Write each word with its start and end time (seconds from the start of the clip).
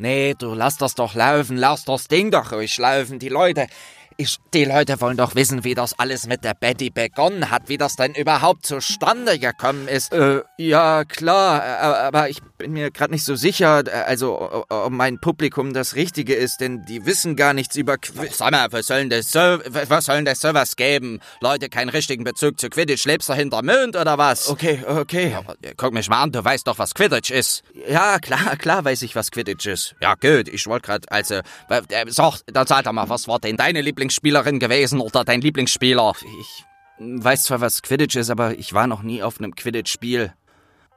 Nee, 0.00 0.34
du 0.38 0.54
lass 0.54 0.76
das 0.76 0.94
doch 0.94 1.14
laufen, 1.16 1.56
lass 1.56 1.84
das 1.84 2.06
Ding 2.06 2.30
doch 2.30 2.52
ruhig 2.52 2.78
laufen. 2.78 3.18
Die 3.18 3.28
Leute, 3.28 3.66
ich, 4.20 4.38
die 4.52 4.64
Leute 4.64 5.00
wollen 5.00 5.16
doch 5.16 5.36
wissen, 5.36 5.62
wie 5.62 5.74
das 5.74 5.96
alles 5.96 6.26
mit 6.26 6.42
der 6.42 6.54
Betty 6.54 6.90
begonnen 6.90 7.52
hat, 7.52 7.68
wie 7.68 7.78
das 7.78 7.94
denn 7.94 8.14
überhaupt 8.14 8.66
zustande 8.66 9.38
gekommen 9.38 9.86
ist. 9.86 10.12
Äh, 10.12 10.42
ja, 10.56 11.04
klar, 11.04 11.64
äh, 11.64 12.06
aber 12.06 12.28
ich 12.28 12.42
bin 12.58 12.72
mir 12.72 12.90
gerade 12.90 13.12
nicht 13.12 13.24
so 13.24 13.36
sicher, 13.36 13.84
äh, 13.86 13.90
also 13.90 14.64
ob 14.68 14.90
mein 14.90 15.20
Publikum 15.20 15.72
das 15.72 15.94
Richtige 15.94 16.34
ist, 16.34 16.60
denn 16.60 16.84
die 16.84 17.06
wissen 17.06 17.36
gar 17.36 17.52
nichts 17.52 17.76
über 17.76 17.96
Quidditch. 17.96 18.34
Sag 18.34 18.50
mal, 18.50 18.66
was 18.72 18.88
sollen 18.88 19.08
das 19.08 19.30
so, 19.30 19.38
was 19.38 20.06
sollen 20.06 20.24
das 20.24 20.40
sowas 20.40 20.74
geben? 20.74 21.20
Leute, 21.40 21.68
keinen 21.68 21.90
richtigen 21.90 22.24
Bezug 22.24 22.58
zu 22.58 22.70
Quidditch, 22.70 23.04
lebst 23.04 23.28
du 23.28 23.34
hinter 23.34 23.62
Mond 23.62 23.94
oder 23.94 24.18
was? 24.18 24.48
Okay, 24.48 24.82
okay. 24.84 25.34
Aber, 25.36 25.54
guck 25.76 25.92
mich 25.94 26.08
mal 26.08 26.22
an, 26.24 26.32
du 26.32 26.44
weißt 26.44 26.66
doch, 26.66 26.80
was 26.80 26.92
Quidditch 26.92 27.30
ist. 27.30 27.62
Ja, 27.88 28.18
klar, 28.18 28.56
klar 28.56 28.84
weiß 28.84 29.02
ich, 29.02 29.14
was 29.14 29.30
Quidditch 29.30 29.66
ist. 29.66 29.94
Ja, 30.02 30.16
gut, 30.16 30.48
ich 30.48 30.66
wollte 30.66 30.86
gerade, 30.86 31.12
also, 31.12 31.36
äh, 31.36 32.04
sag, 32.08 32.40
dann 32.46 32.66
sag 32.66 32.82
doch 32.82 32.92
mal, 32.92 33.08
was 33.08 33.28
war 33.28 33.38
denn 33.38 33.56
deine 33.56 33.80
Lieblings 33.80 34.07
Lieblingsspielerin 34.08 34.58
gewesen 34.58 35.00
oder 35.00 35.22
dein 35.22 35.42
Lieblingsspieler? 35.42 36.14
Ich 36.40 36.64
weiß 36.98 37.42
zwar, 37.42 37.60
was 37.60 37.82
Quidditch 37.82 38.16
ist, 38.16 38.30
aber 38.30 38.58
ich 38.58 38.72
war 38.72 38.86
noch 38.86 39.02
nie 39.02 39.22
auf 39.22 39.38
einem 39.38 39.54
Quidditch-Spiel. 39.54 40.32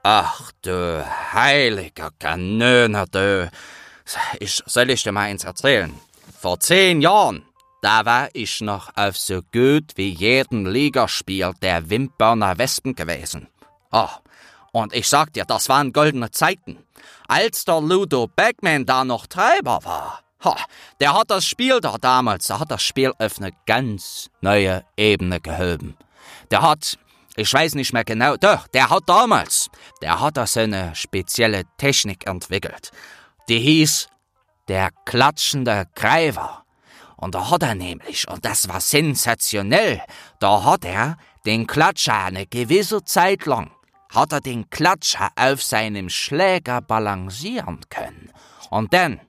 Ach 0.02 0.52
du 0.62 1.06
heiliger 1.34 2.12
Kanöner, 2.18 3.06
du. 3.08 3.52
Ich, 4.40 4.64
soll 4.66 4.90
ich 4.90 5.04
dir 5.04 5.12
mal 5.12 5.24
eins 5.24 5.44
erzählen? 5.44 5.94
Vor 6.40 6.60
zehn 6.62 7.02
Jahren, 7.02 7.44
da 7.82 8.06
war 8.06 8.30
ich 8.32 8.62
noch 8.62 8.96
auf 8.96 9.18
so 9.18 9.42
gut 9.52 9.92
wie 9.96 10.10
jedem 10.10 10.66
Ligaspiel 10.66 11.52
der 11.62 11.90
Wimpberner 11.90 12.58
Wespen 12.58 12.96
gewesen. 12.96 13.48
Oh, 13.92 14.08
und 14.72 14.96
ich 14.96 15.08
sag 15.10 15.34
dir, 15.34 15.44
das 15.44 15.68
waren 15.68 15.92
goldene 15.92 16.32
Zeiten. 16.32 16.78
Als 17.28 17.66
der 17.66 17.82
Ludo 17.82 18.28
Beckman 18.28 18.86
da 18.86 19.04
noch 19.04 19.28
Treiber 19.28 19.80
war, 19.84 20.24
Ha, 20.44 20.58
der 21.00 21.14
hat 21.14 21.30
das 21.30 21.46
Spiel 21.46 21.80
da 21.82 21.98
damals, 22.00 22.48
der 22.48 22.60
hat 22.60 22.72
das 22.72 22.82
Spiel 22.82 23.14
auf 23.20 23.40
eine 23.40 23.52
ganz 23.68 24.30
neue 24.42 24.84
Ebene 24.98 25.40
gehoben. 25.40 25.96
Der 26.50 26.64
hat, 26.64 26.98
ich 27.36 27.54
weiß 27.54 27.76
nicht 27.76 27.94
mehr 27.94 28.04
genau, 28.04 28.38
doch, 28.38 28.68
der 28.70 28.90
hat 28.90 29.04
damals, 29.06 29.70
der 30.02 30.20
hat 30.20 30.38
da 30.38 30.48
so 30.48 30.62
eine 30.62 30.96
spezielle 30.96 31.64
Technik 31.78 32.26
entwickelt. 32.26 32.92
Die 33.50 33.60
hieß 33.60 34.08
der 34.68 34.90
klatschende 35.06 35.86
Greifer. 35.96 36.64
Und 37.18 37.36
da 37.36 37.52
hat 37.52 37.62
er 37.62 37.76
nämlich, 37.76 38.28
und 38.28 38.44
das 38.44 38.68
war 38.68 38.82
sensationell, 38.82 40.02
da 40.40 40.64
hat 40.64 40.86
er 40.86 41.18
den 41.46 41.68
Klatscher 41.68 42.26
eine 42.26 42.48
gewisse 42.48 43.04
Zeit 43.04 43.46
lang, 43.46 43.70
hat 44.12 44.32
er 44.32 44.42
den 44.42 44.72
Klatscher 44.72 45.30
auf 45.36 45.62
seinem 45.62 46.10
Schläger 46.10 46.82
balancieren 46.82 47.82
können. 47.90 48.32
Und 48.72 48.92
dann, 48.94 49.22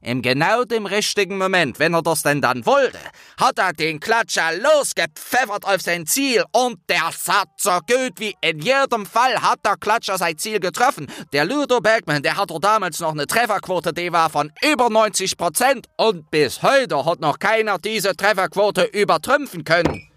im 0.00 0.22
genau 0.22 0.64
dem 0.64 0.86
richtigen 0.86 1.38
Moment, 1.38 1.78
wenn 1.78 1.94
er 1.94 2.02
das 2.02 2.22
denn 2.22 2.40
dann 2.40 2.64
wollte, 2.66 2.98
hat 3.38 3.58
er 3.58 3.72
den 3.72 3.98
Klatscher 3.98 4.52
losgepfeffert 4.52 5.64
auf 5.64 5.80
sein 5.80 6.06
Ziel 6.06 6.44
und 6.52 6.78
der 6.88 7.08
hat 7.08 7.48
so 7.56 7.78
gut 7.80 8.18
wie 8.18 8.34
in 8.40 8.60
jedem 8.60 9.06
Fall 9.06 9.42
hat 9.42 9.64
der 9.64 9.76
Klatscher 9.76 10.16
sein 10.16 10.38
Ziel 10.38 10.60
getroffen. 10.60 11.08
Der 11.32 11.44
Ludo 11.44 11.80
Bergman, 11.80 12.22
der 12.22 12.36
hatte 12.36 12.58
damals 12.60 13.00
noch 13.00 13.12
eine 13.12 13.26
Trefferquote, 13.26 13.92
die 13.92 14.12
war 14.12 14.30
von 14.30 14.52
über 14.62 14.88
90 14.88 15.36
Prozent 15.36 15.86
und 15.96 16.30
bis 16.30 16.62
heute 16.62 17.04
hat 17.04 17.20
noch 17.20 17.38
keiner 17.38 17.78
diese 17.78 18.14
Trefferquote 18.14 18.84
übertrümpfen 18.84 19.64
können. 19.64 20.08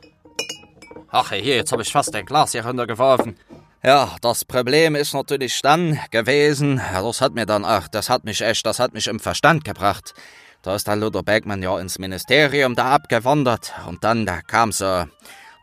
Ach 1.10 1.32
hier, 1.32 1.58
jetzt 1.58 1.72
habe 1.72 1.82
ich 1.82 1.92
fast 1.92 2.16
ein 2.16 2.26
Glas 2.26 2.52
hier 2.52 2.66
runtergeworfen. 2.66 3.36
Ja, 3.84 4.16
das 4.22 4.46
Problem 4.46 4.94
ist 4.94 5.16
natürlich 5.16 5.60
dann 5.64 6.00
gewesen, 6.12 6.80
das 6.94 7.20
hat 7.20 7.34
mir 7.34 7.48
dann, 7.48 7.66
ach, 7.66 7.88
das 7.88 8.12
hat 8.12 8.26
mich 8.26 8.42
echt, 8.42 8.64
das 8.64 8.78
hat 8.78 8.94
mich 8.94 9.08
im 9.08 9.20
Verstand 9.20 9.66
gebracht. 9.66 10.14
Da 10.62 10.76
ist 10.76 10.86
der 10.86 10.98
Luther 10.98 11.24
Bergmann 11.24 11.64
ja 11.64 11.80
ins 11.80 11.98
Ministerium 11.98 12.76
da 12.76 12.92
abgewandert 12.92 13.74
und 13.88 14.04
dann, 14.04 14.28
da 14.28 14.44
kam 14.44 14.72
so, 14.72 14.86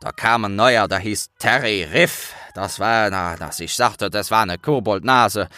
da 0.00 0.12
kam 0.16 0.44
ein 0.46 0.56
neuer, 0.56 0.88
der 0.88 0.98
hieß 0.98 1.28
Terry 1.38 1.84
Riff. 1.84 2.34
Das 2.54 2.80
war, 2.80 3.08
na, 3.08 3.36
dass 3.36 3.60
ich 3.60 3.76
sagte, 3.76 4.10
das 4.10 4.32
war 4.32 4.42
eine 4.42 4.58
Koboldnase. 4.58 5.48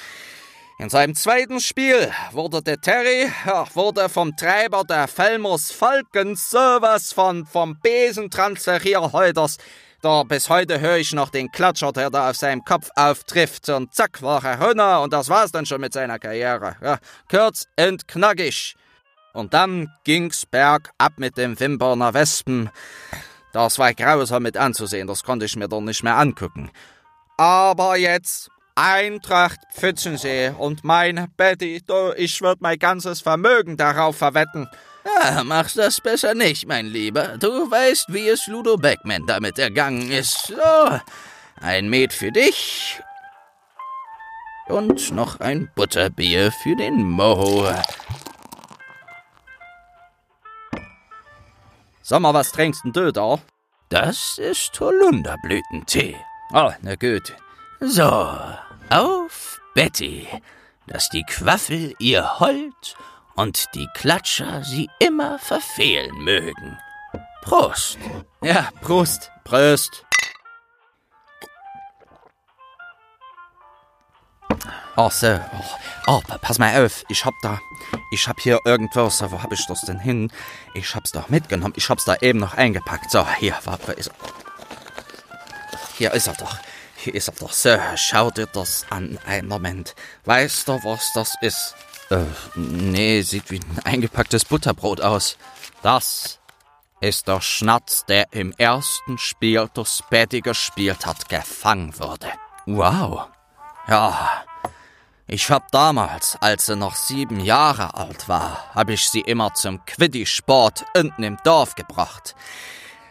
In 0.79 0.91
seinem 0.91 1.15
zweiten 1.15 1.61
Spiel 1.61 2.13
wurde 2.33 2.63
der 2.63 2.79
Terry, 2.79 3.33
ja, 3.47 3.65
wurde 3.75 4.11
vom 4.11 4.37
Treiber 4.37 4.85
der 4.85 5.09
Felmers 5.09 5.71
Falcons 5.71 6.51
sowas 6.51 7.15
von 7.15 7.47
vom 7.47 7.81
Besen 7.81 8.31
transferiert, 8.31 9.15
heuters. 9.15 9.57
Da 10.03 10.23
bis 10.23 10.49
heute 10.49 10.81
höre 10.81 10.97
ich 10.97 11.13
noch 11.13 11.29
den 11.29 11.51
Klatscher, 11.51 11.93
der 11.93 12.09
da 12.09 12.31
auf 12.31 12.37
seinem 12.37 12.65
Kopf 12.65 12.89
auftrifft. 12.97 13.69
Und 13.69 13.95
zack, 13.95 14.23
war 14.23 14.43
er 14.43 14.59
Hünner 14.59 15.03
und 15.03 15.13
das 15.13 15.29
war's 15.29 15.53
dann 15.53 15.67
schon 15.67 15.83
mit 15.83 15.93
seiner 15.93 16.19
Karriere. 16.19 16.77
Ja, 16.81 16.99
kurz 17.31 17.67
und 17.79 18.09
knackig. 18.09 18.77
Und 19.35 19.53
dann 19.53 19.93
ging's 20.05 20.47
bergab 20.47 21.13
mit 21.19 21.37
dem 21.37 21.61
Wimperner 21.61 22.15
Wespen. 22.15 22.71
Das 23.53 23.79
war 23.79 23.93
grausam 23.93 24.43
mit 24.43 24.57
anzusehen, 24.57 25.07
das 25.07 25.23
konnte 25.23 25.45
ich 25.45 25.57
mir 25.57 25.69
doch 25.69 25.83
nicht 25.83 26.03
mehr 26.03 26.17
angucken. 26.17 26.71
Aber 27.37 27.97
jetzt 27.97 28.49
Eintracht 28.75 29.59
Pfützensee 29.75 30.55
und 30.57 30.85
mein 30.85 31.31
Betty, 31.37 31.83
ich 32.17 32.41
würd 32.41 32.63
mein 32.63 32.79
ganzes 32.79 33.21
Vermögen 33.21 33.77
darauf 33.77 34.17
verwetten. 34.17 34.67
Ja, 35.05 35.45
mach's 35.45 35.75
das 35.75 36.01
besser 36.01 36.35
nicht, 36.35 36.67
mein 36.67 36.87
Lieber. 36.87 37.39
Du 37.39 37.71
weißt, 37.71 38.13
wie 38.13 38.29
es 38.29 38.47
Ludo 38.47 38.77
Beckman 38.77 39.27
damit 39.27 39.59
ergangen 39.59 40.11
ist. 40.11 40.49
So, 40.49 41.01
ein 41.61 41.89
Met 41.89 42.13
für 42.13 42.33
dich. 42.33 43.01
Und 44.69 45.11
noch 45.13 45.41
ein 45.41 45.71
Butterbier 45.75 46.53
für 46.53 46.77
den 46.77 47.03
Moho. 47.03 47.69
Sag 52.03 52.21
mal, 52.21 52.35
was 52.35 52.53
trinkst 52.53 52.85
denn 52.85 52.93
du 52.93 53.13
da? 53.13 53.39
Das 53.89 54.39
ist 54.39 54.79
Holunderblütentee. 54.79 56.17
Oh, 56.53 56.71
na 56.83 56.95
gut. 56.95 57.35
So, 57.81 58.29
auf 58.91 59.61
Betty, 59.75 60.29
dass 60.87 61.09
die 61.09 61.25
Quaffel 61.25 61.95
ihr 61.99 62.39
Holt 62.39 62.97
und 63.41 63.75
die 63.75 63.89
Klatscher 63.95 64.63
sie 64.63 64.91
immer 64.99 65.39
verfehlen 65.39 66.15
mögen. 66.19 66.79
Prost. 67.41 67.97
Ja, 68.43 68.69
Prost. 68.83 69.31
Prost. 69.45 70.05
Oh, 74.97 75.09
so. 75.09 75.41
Oh, 76.07 76.19
oh, 76.19 76.23
pass 76.43 76.59
mal 76.59 76.85
auf. 76.85 77.03
Ich 77.09 77.25
hab 77.25 77.33
da. 77.41 77.59
Ich 78.13 78.29
hab 78.29 78.39
hier 78.41 78.59
irgendwas. 78.67 79.23
Wo 79.23 79.43
hab 79.43 79.53
ich 79.53 79.67
das 79.67 79.81
denn 79.83 79.99
hin? 79.99 80.31
Ich 80.75 80.95
hab's 80.95 81.13
doch 81.13 81.31
mitgenommen. 81.31 81.73
Ich 81.77 81.89
hab's 81.89 82.05
da 82.05 82.17
eben 82.21 82.41
noch 82.41 82.55
eingepackt. 82.55 83.11
So, 83.11 83.27
hier, 83.39 83.57
warte, 83.65 83.93
ist 83.93 84.09
er. 84.09 84.15
Hier 85.97 86.13
ist 86.13 86.27
er 86.27 86.35
doch. 86.35 86.59
Hier 86.97 87.15
ist 87.15 87.29
er 87.29 87.35
doch. 87.41 87.53
So, 87.53 87.79
schau 87.97 88.31
dir 88.31 88.49
das 88.49 88.85
an. 88.91 89.19
Einen 89.25 89.49
Moment. 89.49 89.95
Weißt 90.27 90.69
du, 90.69 90.73
was 90.85 91.11
das 91.15 91.35
ist? 91.41 91.75
Äh, 92.11 92.25
nee, 92.57 93.23
sieht 93.23 93.51
wie 93.51 93.61
ein 93.61 93.79
eingepacktes 93.85 94.45
Butterbrot 94.45 95.01
aus. 95.01 95.37
Das 95.83 96.41
ist 97.01 97.29
der 97.29 97.41
Schnatz, 97.41 98.05
der 98.07 98.33
im 98.33 98.53
ersten 98.59 99.17
Spiel 99.17 99.71
das 99.75 100.03
Betty 100.11 100.41
gespielt 100.41 101.07
hat, 101.07 101.29
gefangen 101.29 101.99
wurde. 101.99 102.27
Wow. 102.67 103.29
Ja, 103.87 104.45
ich 105.29 105.49
hab 105.51 105.71
damals, 105.71 106.37
als 106.41 106.67
sie 106.67 106.77
noch 106.77 106.97
sieben 106.97 107.39
Jahre 107.39 107.95
alt 107.95 108.29
war, 108.29 108.75
hab 108.75 108.91
ich 108.91 109.09
sie 109.09 109.21
immer 109.21 109.55
zum 109.55 109.85
Quidditch-Sport 109.87 110.85
unten 110.97 111.23
im 111.23 111.39
Dorf 111.45 111.77
gebracht. 111.77 112.35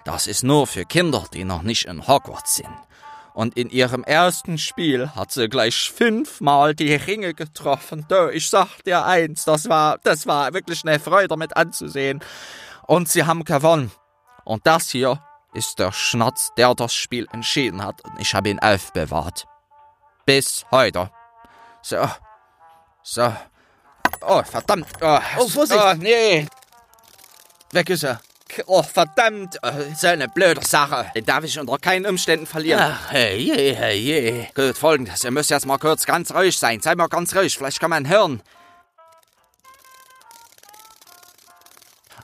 Das 0.04 0.28
ist 0.28 0.44
nur 0.44 0.68
für 0.68 0.84
Kinder, 0.84 1.26
die 1.34 1.46
noch 1.46 1.62
nicht 1.62 1.86
in 1.86 2.06
Hogwarts 2.06 2.56
sind 2.56 2.89
und 3.34 3.58
in 3.58 3.70
ihrem 3.70 4.04
ersten 4.04 4.58
Spiel 4.58 5.10
hat 5.16 5.32
sie 5.32 5.50
gleich 5.50 5.92
fünfmal 5.92 6.76
die 6.76 6.96
Ringe 6.96 7.34
getroffen. 7.34 8.06
Ich 8.34 8.50
sag 8.50 8.84
dir 8.84 9.06
eins, 9.06 9.46
das 9.46 9.70
war, 9.70 9.98
das 10.04 10.28
war 10.28 10.54
wirklich 10.54 10.86
eine 10.86 11.00
Freude 11.00 11.38
mit 11.38 11.56
anzusehen. 11.56 12.22
Und 12.88 13.08
sie 13.08 13.24
haben 13.24 13.44
gewonnen. 13.44 13.92
Und 14.44 14.66
das 14.66 14.90
hier 14.90 15.22
ist 15.54 15.80
der 15.80 15.92
Schnatz, 15.92 16.52
der 16.58 16.74
das 16.76 16.94
Spiel 16.94 17.28
entschieden 17.32 17.84
hat. 17.84 18.04
Und 18.04 18.20
ich 18.20 18.34
habe 18.34 18.50
ihn 18.50 18.60
aufbewahrt. 18.60 19.46
Bis 20.26 20.66
heute. 20.72 21.12
So. 21.82 22.10
So. 23.04 23.34
Oh, 24.22 24.44
verdammt. 24.44 24.88
Oh, 25.02 25.20
oh 25.38 25.48
Vorsicht. 25.48 25.80
Oh, 25.82 25.94
nee. 25.94 26.48
Weg 27.72 27.90
ist 27.90 28.04
er. 28.04 28.20
Oh, 28.66 28.84
verdammt, 28.84 29.58
äh, 29.64 29.94
so 29.96 30.08
eine 30.08 30.28
blöde 30.28 30.66
Sache. 30.66 31.12
Den 31.16 31.26
darf 31.26 31.44
ich 31.44 31.60
unter 31.60 31.78
keinen 31.78 32.06
Umständen 32.06 32.46
verlieren. 32.46 32.82
Ach, 32.82 33.12
herrje, 33.12 33.76
herrje. 33.76 34.48
Gut, 34.56 34.78
folgendes. 34.78 35.24
Ihr 35.24 35.32
müsst 35.32 35.50
jetzt 35.50 35.66
mal 35.66 35.78
kurz 35.78 36.06
ganz 36.06 36.34
ruhig 36.34 36.58
sein. 36.58 36.82
Seid 36.82 36.98
mal 36.98 37.08
ganz 37.08 37.36
ruhig, 37.36 37.58
vielleicht 37.58 37.80
kann 37.80 37.90
man 37.90 38.08
hören. 38.08 38.42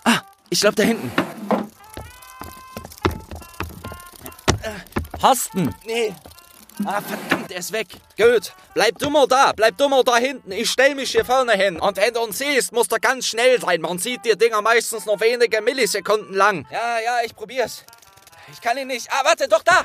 Ah, 0.04 0.22
ich 0.50 0.60
glaube 0.60 0.75
da 0.75 0.83
hinten. 0.83 1.12
Hast 5.22 5.56
Nee. 5.56 6.13
Ah, 6.83 7.01
verdammt, 7.01 7.51
er 7.51 7.60
ist 7.60 7.72
weg. 7.72 7.88
Gut, 8.18 8.51
bleib 8.74 9.00
du 9.00 9.10
mal 9.10 9.27
da, 9.27 9.54
bleib 9.54 9.77
du 9.77 9.88
mal 9.88 10.04
da 10.04 10.18
hinten. 10.18 10.51
Ich 10.51 10.69
stell 10.69 10.94
mich 10.95 11.12
hier 11.12 11.24
vorne 11.24 11.54
hin. 11.54 11.80
Und 11.80 11.98
wenn 11.98 12.13
du 12.13 12.22
uns 12.22 12.38
siehst, 12.38 12.74
musst 12.74 12.92
du 12.92 12.98
ganz 13.00 13.27
schnell 13.27 13.62
sein. 13.62 13.81
Man 13.81 13.98
sieht 13.98 14.25
die 14.25 14.38
Dinger 14.38 14.62
meistens 14.62 15.06
nur 15.06 15.19
wenige 15.22 15.62
Millisekunden 15.62 16.36
lang. 16.36 16.68
Ja, 16.72 17.00
ja, 17.00 17.18
ich 17.24 17.36
probier's. 17.36 17.83
Ich 18.51 18.60
kann 18.60 18.77
ihn 18.77 18.88
nicht. 18.88 19.07
Ah, 19.10 19.24
warte, 19.24 19.48
doch 19.48 19.63
da. 19.63 19.83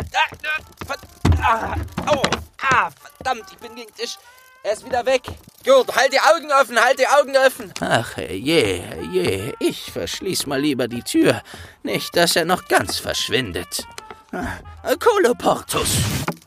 Ah, 1.43 1.75
oh. 2.13 2.23
ah 2.63 2.91
verdammt, 2.91 3.45
ich 3.53 3.59
bin 3.59 3.75
gegen 3.75 3.95
Tisch. 3.95 4.17
Er 4.63 4.73
ist 4.73 4.85
wieder 4.85 5.07
weg. 5.07 5.23
Gut, 5.65 5.95
halt 5.95 6.13
die 6.13 6.21
Augen 6.21 6.51
offen, 6.53 6.79
halt 6.79 6.99
die 6.99 7.07
Augen 7.07 7.37
offen. 7.37 7.73
Ach 7.81 8.19
je, 8.19 8.83
je, 9.11 9.55
ich 9.59 9.91
verschließ 9.93 10.47
mal 10.47 10.61
lieber 10.61 10.89
die 10.89 11.03
Tür. 11.03 11.43
Nicht, 11.83 12.15
dass 12.17 12.37
er 12.37 12.45
noch 12.45 12.67
ganz 12.69 12.99
verschwindet. 12.99 13.87
Ah, 14.33 14.59
Koloportus. 14.99 15.89
Äh, 15.97 16.40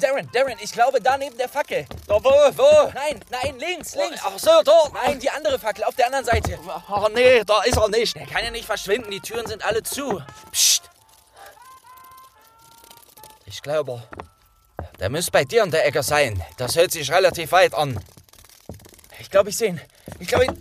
Darren, 0.00 0.28
Darren, 0.32 0.58
ich 0.60 0.72
glaube 0.72 1.00
da 1.00 1.16
neben 1.16 1.36
der 1.36 1.48
Fackel. 1.48 1.86
Da, 2.06 2.14
wo, 2.14 2.30
wo? 2.30 2.92
Nein, 2.94 3.20
nein, 3.30 3.58
links, 3.58 3.94
links. 3.94 4.20
Ach 4.24 4.38
so, 4.38 4.62
dort. 4.64 4.92
Nein, 4.92 5.18
die 5.18 5.30
andere 5.30 5.58
Fackel, 5.58 5.84
auf 5.84 5.94
der 5.94 6.06
anderen 6.06 6.24
Seite. 6.24 6.58
Oh 6.90 7.08
nee, 7.14 7.42
da 7.44 7.62
ist 7.62 7.76
er 7.76 7.88
nicht. 7.88 8.16
Er 8.16 8.26
kann 8.26 8.44
ja 8.44 8.50
nicht 8.50 8.66
verschwinden, 8.66 9.10
die 9.10 9.20
Türen 9.20 9.46
sind 9.46 9.64
alle 9.64 9.82
zu. 9.82 10.22
Psst. 10.52 10.82
Ich 13.46 13.62
glaube, 13.62 14.02
der 14.98 15.10
muss 15.10 15.30
bei 15.30 15.44
dir 15.44 15.62
in 15.62 15.70
der 15.70 15.86
Ecke 15.86 16.02
sein. 16.02 16.42
Das 16.56 16.76
hört 16.76 16.90
sich 16.90 17.10
relativ 17.10 17.52
weit 17.52 17.74
an. 17.74 17.98
Ich 19.18 19.30
glaube, 19.30 19.50
ich 19.50 19.56
sehe 19.56 19.70
ihn. 19.70 19.80
Ich 20.18 20.28
glaube, 20.28 20.46
ihn. 20.46 20.58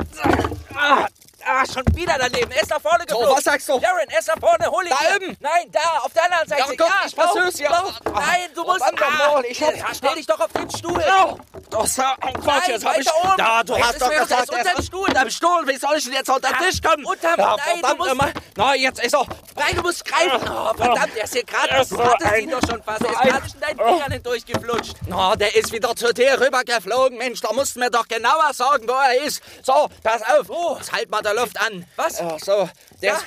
Ah, 0.73 1.07
Ah, 1.47 1.63
schon 1.65 1.83
wieder 1.95 2.15
daneben. 2.17 2.51
Er 2.51 2.61
ist 2.61 2.71
da 2.71 2.79
vorne 2.79 3.05
geflogen. 3.05 3.27
So, 3.29 3.35
was 3.37 3.43
sagst 3.43 3.69
du? 3.69 3.79
Darren, 3.79 4.09
er 4.09 4.19
ist 4.19 4.27
da 4.27 4.33
vorne. 4.39 4.65
Hol 4.67 4.83
ihn 4.83 4.89
Da 4.89 5.15
oben? 5.15 5.37
Nein, 5.39 5.71
da, 5.71 5.79
auf 6.01 6.11
der 6.13 6.23
anderen 6.25 6.47
Seite. 6.47 6.61
Ja, 6.61 6.75
komm, 6.77 6.93
ich 7.05 7.15
versuch's 7.15 7.59
ja. 7.59 7.69
Ah, 7.71 7.93
Nein, 8.13 8.49
du 8.55 8.63
oh, 8.63 8.65
musst... 8.65 8.79
Mann, 8.81 9.45
ich 9.47 9.61
hab- 9.63 9.75
ja, 9.77 9.85
stell 9.93 10.15
dich 10.15 10.25
doch 10.25 10.39
auf 10.39 10.51
den 10.53 10.69
Stuhl. 10.71 11.03
Das 11.69 11.83
ist 11.89 11.97
ja 11.97 12.15
ein 12.21 12.33
Quatsch. 12.33 12.45
Nein, 12.45 12.61
Jetzt 12.71 12.85
hab 12.85 12.97
ich. 12.97 13.13
oben. 13.13 13.33
Ja, 13.37 13.63
du 13.63 13.73
Jetzt 13.75 13.83
hast 13.85 13.93
ist 13.95 14.01
doch 14.01 14.09
mir 14.09 14.15
das 14.19 14.27
gesagt, 14.29 14.49
unter 14.49 14.57
er 14.57 14.63
dem 14.73 14.79
ist 14.79 14.85
Stuhl. 14.87 15.07
unterm 15.07 15.29
Stuhl. 15.29 15.67
Wie 15.67 15.77
soll 15.77 15.97
ich 15.97 16.03
denn 16.05 16.13
jetzt 16.13 16.29
unter 16.29 16.49
den 16.49 16.57
Tisch 16.69 16.81
kommen? 16.81 17.05
Unterm- 17.05 17.39
ja, 17.39 17.55
nein, 17.57 17.75
du 17.75 17.79
verdammt 17.79 17.99
musst- 17.99 18.11
immer. 18.11 18.31
Na, 18.57 18.75
jetzt 18.75 19.03
ist 19.03 19.13
er. 19.13 19.25
Nein, 19.55 19.75
du 19.75 19.81
musst 19.81 20.05
greifen. 20.05 20.41
Oh, 20.49 20.73
verdammt, 20.75 21.15
er 21.17 21.23
ist 21.25 21.33
hier 21.33 21.43
gerade. 21.43 21.69
Er 21.69 21.81
ist 21.81 21.91
Du 21.91 22.03
hattest 22.03 22.31
ein- 22.31 22.41
ihn 22.43 22.49
doch 22.51 22.61
schon 22.69 22.81
fast. 22.83 23.01
Er 23.01 23.09
ist 23.11 23.19
gerade 23.21 23.45
in 23.53 23.59
deinen 23.59 23.79
Oh. 23.79 23.93
Fingern 23.93 24.11
hindurchgeflutscht. 24.13 24.93
Na, 25.07 25.35
der 25.35 25.55
ist 25.55 25.71
wieder 25.71 25.95
zu 25.95 26.13
dir 26.13 26.39
rübergeflogen. 26.39 27.17
Mensch, 27.17 27.41
da 27.41 27.51
musst 27.53 27.75
du 27.75 27.79
mir 27.79 27.89
doch 27.91 28.07
genauer 28.07 28.53
sagen, 28.53 28.87
wo 28.87 28.93
er 28.93 29.21
ist. 29.23 29.41
So, 29.63 29.89
pass 30.03 30.21
auf. 30.23 30.47
Wo? 30.47 30.75
Jetzt 30.77 30.91
halt 30.91 31.09
mal 31.09 31.21
der 31.21 31.33
Luft 31.35 31.59
an. 31.61 31.85
Was? 31.95 32.19
Ja, 32.19 32.37
so. 32.39 32.69
Der 33.01 33.13
Ja? 33.13 33.19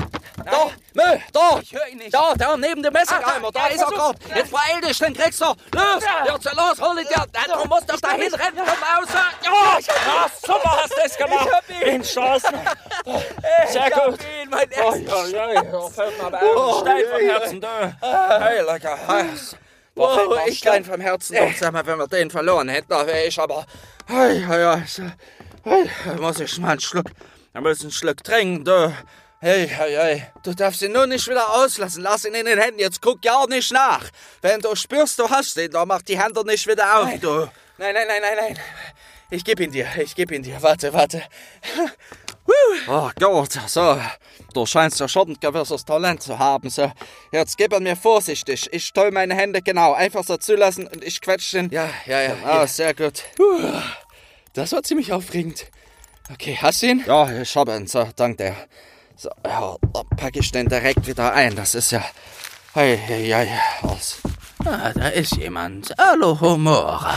Da, 0.45 0.71
Mö, 0.95 1.19
da. 1.33 1.59
Ich 1.61 1.73
höre 1.75 1.89
ihn 1.89 1.99
nicht. 1.99 2.15
Da, 2.15 2.33
da, 2.37 2.57
neben 2.57 2.83
dem 2.83 2.93
Messerkeimer. 2.93 3.49
Ah, 3.49 3.51
Da 3.53 3.61
ja, 3.69 3.75
ist 3.75 3.83
er 3.83 3.89
gerade. 3.91 4.19
Jetzt 4.35 4.51
beeil 4.51 4.81
dich, 4.81 4.99
dann 4.99 5.13
kriegst 5.15 5.41
du. 5.41 5.45
Los, 5.47 5.57
Ja. 5.75 6.33
jetzt 6.33 6.45
los, 6.45 6.81
hol 6.81 6.99
ihn 6.99 7.07
dir. 7.07 7.27
Du 7.53 7.69
musst 7.69 7.91
doch 7.91 8.01
dahin 8.01 8.33
rennen. 8.33 8.57
Komm 8.57 8.67
raus. 8.67 9.09
Ja, 9.45 9.79
ja, 9.83 10.27
super 10.47 10.83
hast 10.83 10.93
du 10.93 11.01
es 11.05 11.17
gemacht. 11.17 11.49
hab 11.53 11.69
ihn. 11.69 11.81
Den 11.81 12.05
Straßen. 12.05 12.55
Sehr 13.69 13.87
ich 13.89 13.95
hab 13.95 14.05
gut. 14.11 14.21
ihn, 14.43 14.49
mein 14.51 14.69
Oh, 14.81 14.93
erstes 14.95 15.33
ja, 15.33 15.53
ja, 15.53 15.63
ja. 15.63 15.89
Fällt 15.89 16.19
mir 16.19 16.25
aber 16.25 16.41
oh, 16.43 16.81
steil 16.81 17.07
vom 17.09 17.21
Herzen. 17.29 17.61
Da. 17.61 18.39
Hey, 18.41 18.61
lecker. 18.63 18.99
Wow, 19.95 20.39
ich 20.47 20.53
ich 20.55 20.61
klein 20.61 20.85
vom 20.85 21.01
Herzen. 21.01 21.37
Sag 21.59 21.73
mal, 21.73 21.85
wenn 21.85 21.99
wir 21.99 22.07
den 22.07 22.31
verloren 22.31 22.69
hätten, 22.69 22.89
da 22.89 23.07
wäre 23.07 23.25
ich 23.25 23.39
aber. 23.39 23.67
Hey, 24.07 24.45
so. 24.87 25.03
Hey, 25.65 25.91
da 26.07 26.13
muss 26.15 26.39
ich 26.41 26.57
mal 26.59 26.71
einen 26.71 26.81
Schluck. 26.81 27.07
Da 27.61 27.65
einen 27.65 27.91
Schluck 27.91 28.23
trinken, 28.23 28.65
du. 28.65 28.95
Hey, 29.41 29.67
hey, 29.67 29.93
hey. 29.93 30.23
Du 30.45 30.55
darfst 30.55 30.81
ihn 30.81 30.93
nur 30.93 31.09
nicht 31.09 31.27
wieder 31.27 31.55
auslassen. 31.55 32.05
Lass 32.05 32.25
ihn 32.25 32.33
in 32.35 32.47
den 32.47 32.57
Händen. 32.57 32.79
Jetzt 32.79 33.03
guck 33.03 33.25
ja 33.25 33.45
nicht 33.49 33.73
nach. 33.73 34.05
Wenn 34.41 34.61
du 34.61 34.77
spürst, 34.77 35.19
du 35.19 35.29
hast 35.29 35.57
ihn, 35.57 35.73
dann 35.73 35.89
mach 35.89 36.03
die 36.03 36.17
Hände 36.17 36.47
nicht 36.47 36.69
wieder 36.69 37.01
auf, 37.01 37.07
Nein. 37.07 37.21
du. 37.21 37.51
Nein, 37.79 37.95
nein, 37.95 38.07
nein, 38.07 38.23
nein, 38.23 38.37
nein. 38.37 38.59
Ich 39.31 39.45
geb 39.45 39.59
ihn 39.59 39.73
dir. 39.73 39.89
Ich 39.99 40.15
geb 40.15 40.31
ihn 40.31 40.43
dir. 40.45 40.63
Warte, 40.63 40.93
warte. 40.93 41.23
Oh 42.89 43.11
Gott, 43.19 43.59
so. 43.67 44.01
Du 44.55 44.65
scheinst 44.65 44.99
ja 45.01 45.07
schon 45.07 45.33
ein 45.33 45.37
gewisses 45.39 45.85
Talent 45.85 46.23
zu 46.23 46.39
haben. 46.39 46.71
So, 46.71 46.91
jetzt 47.31 47.59
gib 47.59 47.75
ihn 47.75 47.83
mir 47.83 47.95
vorsichtig. 47.95 48.69
Ich 48.73 48.87
stell 48.87 49.11
meine 49.11 49.35
Hände 49.35 49.61
genau. 49.61 49.93
Einfach 49.93 50.25
so 50.25 50.39
zulassen 50.39 50.87
und 50.87 51.05
ich 51.05 51.21
quetsch 51.21 51.53
den. 51.53 51.69
Ja, 51.71 51.91
ja, 52.07 52.23
ja. 52.23 52.37
Ah, 52.45 52.67
sehr 52.67 52.95
gut. 52.95 53.25
Das 54.55 54.73
war 54.73 54.83
ziemlich 54.83 55.13
aufregend. 55.13 55.67
Okay, 56.31 56.59
hast 56.61 56.83
du 56.83 56.87
ihn? 56.87 57.05
Ja, 57.07 57.31
ich 57.41 57.57
hab 57.57 57.69
ihn. 57.69 57.87
So, 57.87 58.07
dank 58.15 58.37
dir. 58.37 58.55
So, 59.17 59.31
ja, 59.45 59.77
dann 59.95 60.07
packe 60.17 60.41
ich 60.41 60.53
den 60.53 60.69
direkt 60.69 61.07
wieder 61.07 61.33
ein. 61.33 61.57
Das 61.57 61.75
ist 61.75 61.91
ja. 61.91 62.05
Hey, 62.75 62.99
hey, 62.99 63.29
hey. 63.29 63.49
Was? 63.83 64.19
Ah, 64.65 64.93
da 64.95 65.09
ist 65.09 65.37
jemand. 65.37 65.95
Hallo, 65.99 66.39
Homora. 66.39 67.17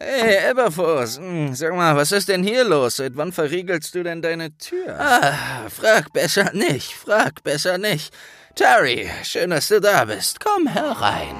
Hey, 0.00 0.50
Eberfuss, 0.50 1.18
hm, 1.18 1.54
sag 1.54 1.74
mal, 1.74 1.94
was 1.94 2.12
ist 2.12 2.28
denn 2.28 2.42
hier 2.42 2.64
los? 2.64 2.96
Seit 2.96 3.16
wann 3.16 3.32
verriegelst 3.32 3.94
du 3.94 4.02
denn 4.02 4.22
deine 4.22 4.56
Tür? 4.56 4.98
Ah, 4.98 5.68
frag 5.68 6.12
besser 6.12 6.52
nicht, 6.54 6.92
frag 6.92 7.42
besser 7.42 7.78
nicht. 7.78 8.14
Terry, 8.54 9.10
schön, 9.22 9.50
dass 9.50 9.68
du 9.68 9.80
da 9.80 10.04
bist. 10.04 10.40
Komm 10.40 10.66
herein. 10.66 11.36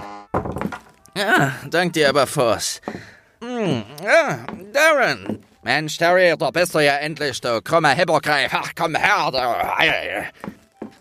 Ja, 1.18 1.52
dank 1.68 1.94
dir, 1.94 2.10
Eberfuss. 2.10 2.80
Hm, 3.40 3.82
ja, 4.04 4.38
Darren. 4.72 5.40
Mensch, 5.64 5.98
Terry, 5.98 6.36
da 6.38 6.52
bist 6.52 6.76
du 6.76 6.78
ja 6.78 6.94
endlich, 6.98 7.40
du 7.40 7.60
krummer 7.60 7.90
Hippergreif. 7.90 8.52
Ach, 8.54 8.70
komm 8.76 8.94
her, 8.94 10.30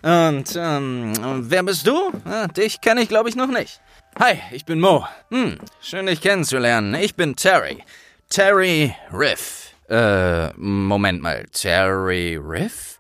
du. 0.02 0.10
Und, 0.10 0.56
ähm, 0.56 1.14
wer 1.48 1.62
bist 1.62 1.86
du? 1.86 2.12
Ah, 2.25 2.48
dich 2.48 2.81
kenne 2.81 3.02
ich, 3.02 3.10
glaube 3.10 3.30
ich, 3.30 3.36
noch 3.36 3.48
nicht. 3.48 3.80
Hi, 4.19 4.40
ich 4.52 4.66
bin 4.66 4.80
Mo. 4.80 5.06
Hm, 5.30 5.60
schön, 5.81 6.08
dich 6.08 6.20
kennenzulernen. 6.20 6.96
Ich 6.96 7.13
bin 7.13 7.36
Terry. 7.36 7.84
Terry 8.28 8.96
Riff. 9.13 9.75
Äh, 9.88 10.52
Moment 10.56 11.22
mal. 11.22 11.46
Terry 11.54 12.40
Riff? 12.42 12.97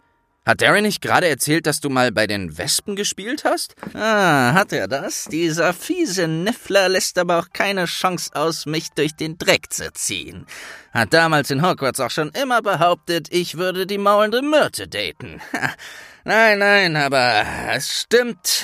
Hat 0.47 0.61
Darren 0.61 0.83
nicht 0.83 1.01
gerade 1.01 1.27
erzählt, 1.27 1.67
dass 1.67 1.81
du 1.81 1.89
mal 1.89 2.13
bei 2.13 2.25
den 2.25 2.57
Wespen 2.57 2.95
gespielt 2.95 3.43
hast? 3.43 3.75
Ah, 3.93 4.53
hat 4.53 4.71
er 4.71 4.87
das? 4.87 5.25
Dieser 5.25 5.73
fiese 5.73 6.29
Niffler 6.29 6.87
lässt 6.87 7.17
aber 7.17 7.39
auch 7.39 7.49
keine 7.51 7.83
Chance 7.83 8.31
aus, 8.33 8.65
mich 8.65 8.87
durch 8.91 9.13
den 9.13 9.37
Dreck 9.37 9.73
zu 9.73 9.91
ziehen. 9.91 10.45
Hat 10.93 11.13
damals 11.13 11.51
in 11.51 11.67
Hogwarts 11.67 11.99
auch 11.99 12.11
schon 12.11 12.29
immer 12.29 12.61
behauptet, 12.61 13.27
ich 13.29 13.57
würde 13.57 13.85
die 13.85 13.97
maulende 13.97 14.41
Myrte 14.41 14.87
daten. 14.87 15.41
Ha, 15.51 15.71
nein, 16.23 16.59
nein, 16.59 16.95
aber 16.95 17.43
es 17.73 18.03
stimmt. 18.03 18.63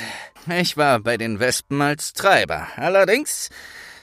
Ich 0.57 0.77
war 0.77 1.01
bei 1.01 1.17
den 1.17 1.41
Wespen 1.41 1.81
als 1.81 2.13
Treiber. 2.13 2.65
Allerdings 2.77 3.49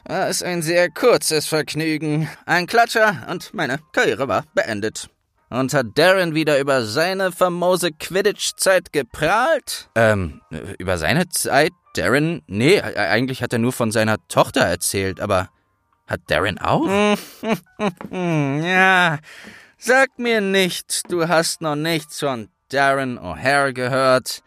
war 0.05 0.29
es 0.29 0.43
ein 0.43 0.61
sehr 0.61 0.91
kurzes 0.91 1.47
Vergnügen. 1.47 2.29
Ein 2.44 2.67
Klatscher 2.67 3.27
und 3.31 3.55
meine 3.55 3.79
Karriere 3.93 4.29
war 4.29 4.44
beendet. 4.53 5.08
Und 5.50 5.74
hat 5.74 5.86
Darren 5.98 6.34
wieder 6.34 6.60
über 6.60 6.84
seine 6.84 7.32
famose 7.32 7.90
Quidditch-Zeit 7.90 8.92
geprahlt? 8.92 9.90
Ähm, 9.96 10.40
über 10.78 10.96
seine 10.96 11.28
Zeit? 11.28 11.72
Darren? 11.94 12.42
Nee, 12.46 12.76
e- 12.76 12.80
eigentlich 12.80 13.42
hat 13.42 13.52
er 13.52 13.58
nur 13.58 13.72
von 13.72 13.90
seiner 13.90 14.16
Tochter 14.28 14.60
erzählt, 14.60 15.20
aber 15.20 15.48
hat 16.06 16.20
Darren 16.28 16.58
auch? 16.58 16.86
ja, 18.10 19.19
sag 19.76 20.19
mir 20.19 20.40
nicht, 20.40 21.10
du 21.10 21.26
hast 21.28 21.62
noch 21.62 21.74
nichts 21.74 22.20
von 22.20 22.48
Darren 22.69 23.19
O'Hare 23.19 23.72
gehört. 23.72 24.42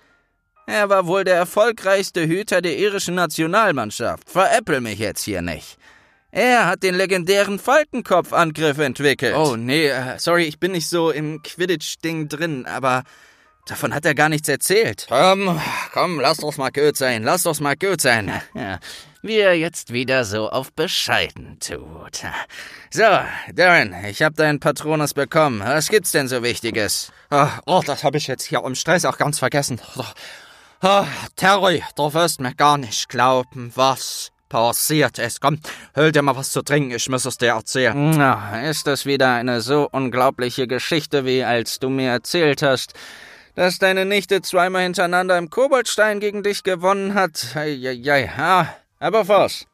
Er 0.66 0.90
war 0.90 1.06
wohl 1.08 1.26
der 1.26 1.36
erfolgreichste 1.36 2.26
Hüter 2.26 2.62
der 2.62 2.78
irischen 2.78 3.16
Nationalmannschaft. 3.16 4.30
Veräppel 4.30 4.80
mich 4.80 5.00
jetzt 5.00 5.24
hier 5.24 5.42
nicht. 5.42 5.78
Er 6.36 6.66
hat 6.66 6.82
den 6.82 6.96
legendären 6.96 7.60
Falkenkopfangriff 7.60 8.80
entwickelt. 8.80 9.36
Oh, 9.36 9.56
nee, 9.56 9.86
äh, 9.86 10.18
sorry, 10.18 10.46
ich 10.46 10.60
bin 10.60 10.72
nicht 10.72 10.90
so 10.90 11.12
im 11.12 11.44
Quidditch-Ding 11.44 12.28
drin, 12.28 12.66
aber 12.66 13.04
davon 13.68 13.94
hat 13.94 14.04
er 14.04 14.16
gar 14.16 14.30
nichts 14.30 14.50
erzählt. 14.50 15.06
Komm, 15.10 15.62
komm, 15.94 16.20
lass 16.20 16.38
doch 16.38 16.58
mal 16.58 16.72
gut 16.72 16.98
sein, 16.98 17.22
lass 17.22 17.44
doch 17.44 17.60
mal 17.60 17.76
gut 17.76 18.02
sein. 18.02 18.32
Ja, 18.56 18.80
wie 19.22 19.38
er 19.38 19.56
jetzt 19.56 19.94
wieder 19.94 20.26
so 20.26 20.50
auf 20.50 20.74
bescheiden 20.74 21.60
tut. 21.60 22.24
So, 22.90 23.04
Darren, 23.54 23.94
ich 24.10 24.24
hab 24.24 24.34
deinen 24.34 24.60
Patronus 24.60 25.14
bekommen. 25.14 25.60
Was 25.64 25.90
gibt's 25.90 26.14
denn 26.14 26.28
so 26.28 26.42
Wichtiges? 26.42 27.12
Oh, 27.30 27.48
oh 27.68 27.84
das 27.86 28.04
habe 28.04 28.18
ich 28.18 28.26
jetzt 28.26 28.46
hier 28.46 28.64
im 28.66 28.74
Stress 28.74 29.06
auch 29.06 29.20
ganz 29.20 29.38
vergessen. 29.38 29.80
Oh, 30.82 31.06
Terry, 31.36 31.84
du 31.96 32.12
wirst 32.16 32.42
mir 32.42 32.56
gar 32.56 32.80
nicht 32.80 33.08
glauben, 33.08 33.72
was 33.76 34.33
passiert 34.54 35.18
ist. 35.18 35.42
Komm, 35.42 35.58
hol 35.96 36.12
dir 36.12 36.22
mal 36.22 36.36
was 36.36 36.52
zu 36.52 36.62
trinken, 36.62 36.92
ich 36.92 37.10
muss 37.10 37.26
es 37.26 37.40
dir 37.40 37.54
erzählen. 37.54 38.12
Na, 38.12 38.70
ist 38.70 38.86
das 38.86 39.08
wieder 39.08 39.34
eine 39.34 39.62
so 39.62 39.90
unglaubliche 39.92 40.68
Geschichte, 40.68 41.26
wie 41.26 41.44
als 41.44 41.80
du 41.80 41.90
mir 41.90 42.12
erzählt 42.12 42.62
hast, 42.62 42.94
dass 43.56 43.80
deine 43.80 44.06
Nichte 44.06 44.44
zweimal 44.44 44.84
hintereinander 44.84 45.40
im 45.40 45.50
Koboldstein 45.50 46.20
gegen 46.20 46.44
dich 46.44 46.62
gewonnen 46.62 47.16
hat? 47.16 47.56
Eieiei, 47.56 48.32
ja, 48.38 48.76
aber 49.00 49.28
was? 49.28 49.66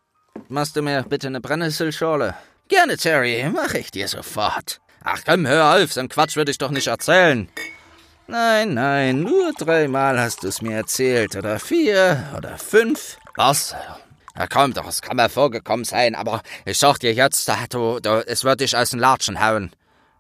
Machst 0.48 0.78
du 0.78 0.82
mir 0.82 1.04
bitte 1.04 1.28
eine 1.28 1.42
Brennnesselschorle? 1.42 2.36
Gerne, 2.70 2.96
Terry, 2.96 3.52
mach 3.54 3.74
ich 3.74 3.92
dir 3.92 4.08
sofort. 4.08 4.80
Ach 5.04 5.20
komm, 5.26 5.46
hör 5.46 5.76
auf, 5.76 5.92
so 5.92 6.00
einen 6.00 6.08
Quatsch 6.08 6.38
würde 6.38 6.52
ich 6.52 6.58
doch 6.58 6.72
nicht 6.72 6.88
erzählen. 6.88 7.50
Nein, 8.28 8.76
nein, 8.76 9.24
nur 9.24 9.52
dreimal 9.58 10.18
hast 10.22 10.44
du 10.44 10.48
es 10.48 10.62
mir 10.62 10.78
erzählt. 10.78 11.36
Oder 11.36 11.60
vier 11.60 12.32
oder 12.38 12.58
fünf. 12.58 13.18
Was? 13.36 13.76
Ja, 14.38 14.48
komm 14.48 14.74
doch, 14.74 14.88
es 14.88 15.02
kann 15.02 15.18
mir 15.18 15.30
vorgekommen 15.30 15.86
sein, 15.86 16.16
aber 16.16 16.42
ich 16.66 16.78
sag 16.78 17.00
dir 17.00 17.14
jetzt, 17.14 17.50
du, 17.72 18.00
du, 18.00 18.24
es 18.28 18.44
wird 18.44 18.62
dich 18.62 18.76
aus 18.76 18.92
den 18.92 19.00
Latschen 19.00 19.44
hauen. 19.44 19.72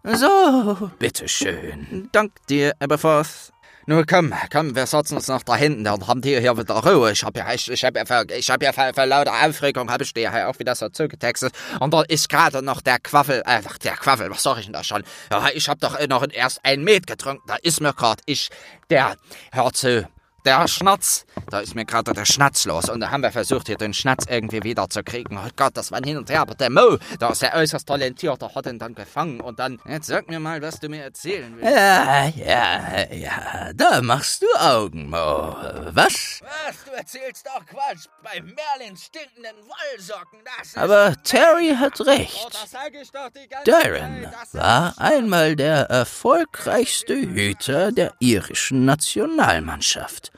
So, 0.04 0.92
bitteschön. 0.98 2.10
Dank 2.12 2.32
dir, 2.48 2.74
Aberforth. 2.80 3.52
Nun 3.90 4.06
komm, 4.06 4.36
komm, 4.52 4.76
wir 4.76 4.86
setzen 4.86 5.16
uns 5.16 5.28
noch 5.30 5.42
da 5.42 5.56
hinten, 5.56 5.84
dann 5.84 6.08
haben 6.08 6.22
die 6.22 6.40
hier 6.40 6.56
wieder 6.56 6.76
Ruhe. 6.76 7.12
Ich 7.12 7.24
hab 7.24 7.36
ja, 7.36 7.52
ich, 7.52 7.72
ich 7.72 7.84
hab 7.84 7.98
ja, 7.98 8.06
für, 8.06 8.24
ich 8.36 8.48
hab 8.50 8.62
ja 8.62 8.72
für, 8.72 8.94
für 8.94 9.06
lauter 9.06 9.34
Aufregung, 9.44 9.90
hab 9.90 10.00
ich 10.00 10.14
dir 10.14 10.22
ja 10.22 10.48
auch 10.48 10.60
wieder 10.60 10.76
so 10.76 10.90
zugetextet. 10.90 11.54
Und 11.80 11.92
da 11.92 12.04
ist 12.04 12.30
gerade 12.30 12.62
noch 12.62 12.82
der 12.82 13.00
Quaffel, 13.00 13.42
äh, 13.48 13.62
der 13.84 13.94
Quaffel, 13.94 14.30
was 14.30 14.44
sag 14.44 14.60
ich 14.60 14.66
denn 14.66 14.74
da 14.74 14.84
schon? 14.84 15.04
Ja, 15.32 15.48
ich 15.54 15.68
hab 15.68 15.80
doch 15.80 16.00
noch 16.08 16.24
erst 16.32 16.60
ein 16.64 16.84
Met 16.84 17.08
getrunken, 17.08 17.42
da 17.48 17.56
ist 17.64 17.82
mir 17.82 17.94
grad 17.94 18.22
ich, 18.28 18.50
der, 18.92 19.16
hör 19.52 19.74
zu, 19.74 20.08
der 20.46 20.68
Schnatz, 20.68 21.26
da 21.50 21.60
ist 21.60 21.76
mir 21.76 21.86
gerade 21.86 22.14
der 22.14 22.26
Schnatz 22.26 22.66
los 22.66 22.90
und 22.90 23.00
da 23.00 23.12
haben 23.12 23.24
wir 23.24 23.32
versucht, 23.32 23.68
hier 23.68 23.78
den 23.78 23.94
Schnatz 23.94 24.26
irgendwie 24.28 24.64
wieder 24.64 24.90
zu 24.90 25.04
kriegen. 25.04 25.38
Oh 25.38 25.50
Gott, 25.56 25.76
das 25.76 25.92
war 25.92 26.00
hin 26.04 26.18
und 26.18 26.30
her, 26.30 26.42
aber 26.42 26.56
der 26.56 26.70
Mo, 26.70 26.98
der 27.20 27.30
ist 27.32 27.42
ja 27.42 27.54
äußerst 27.54 27.88
talentiert, 27.88 28.42
der 28.42 28.54
hat 28.54 28.66
ihn 28.66 28.80
dann 28.80 28.96
gefangen 28.96 29.42
und 29.42 29.60
dann, 29.60 29.80
jetzt 29.86 30.08
sag 30.08 30.30
mir 30.30 30.40
mal, 30.40 30.62
was 30.62 30.80
du 30.80 30.90
mir 30.90 31.04
erzählen 31.04 31.56
willst. 31.58 31.76
Ja, 31.76 32.26
ja, 32.28 33.14
ja, 33.14 33.74
da 33.74 34.02
machst 34.02 34.42
du 34.42 34.48
Augen, 34.60 35.10
Mo. 35.10 35.56
Was? 35.92 36.42
Was, 36.42 36.86
du 36.86 36.92
erzählst 36.92 37.46
doch 37.46 37.66
Quatsch, 37.66 38.08
bei 38.24 38.42
Merlins 38.42 39.06
stinkenden 39.06 39.56
Wollsocken, 39.68 40.40
das 40.46 40.68
ist... 40.68 40.78
Aber 40.78 41.16
Terry 41.24 41.76
hat 41.76 42.00
recht. 42.02 42.42
Oh, 42.46 42.50
das 42.50 42.72
sag 42.72 42.94
ich 42.94 43.12
doch 43.12 43.30
die 43.30 43.48
ganze 43.48 43.72
Darren 43.72 44.28
war 44.54 44.94
einmal 44.98 45.56
der 45.56 45.90
erfolgreichste 45.90 47.16
Hüter 47.16 47.92
der 47.92 48.14
irischen 48.20 48.86
Nationalmannschaft. 48.86 50.32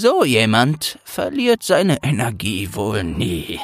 So 0.00 0.22
jemand 0.24 0.96
verliert 1.02 1.64
seine 1.64 2.00
Energie 2.04 2.68
wohl 2.72 3.02
nie. 3.02 3.58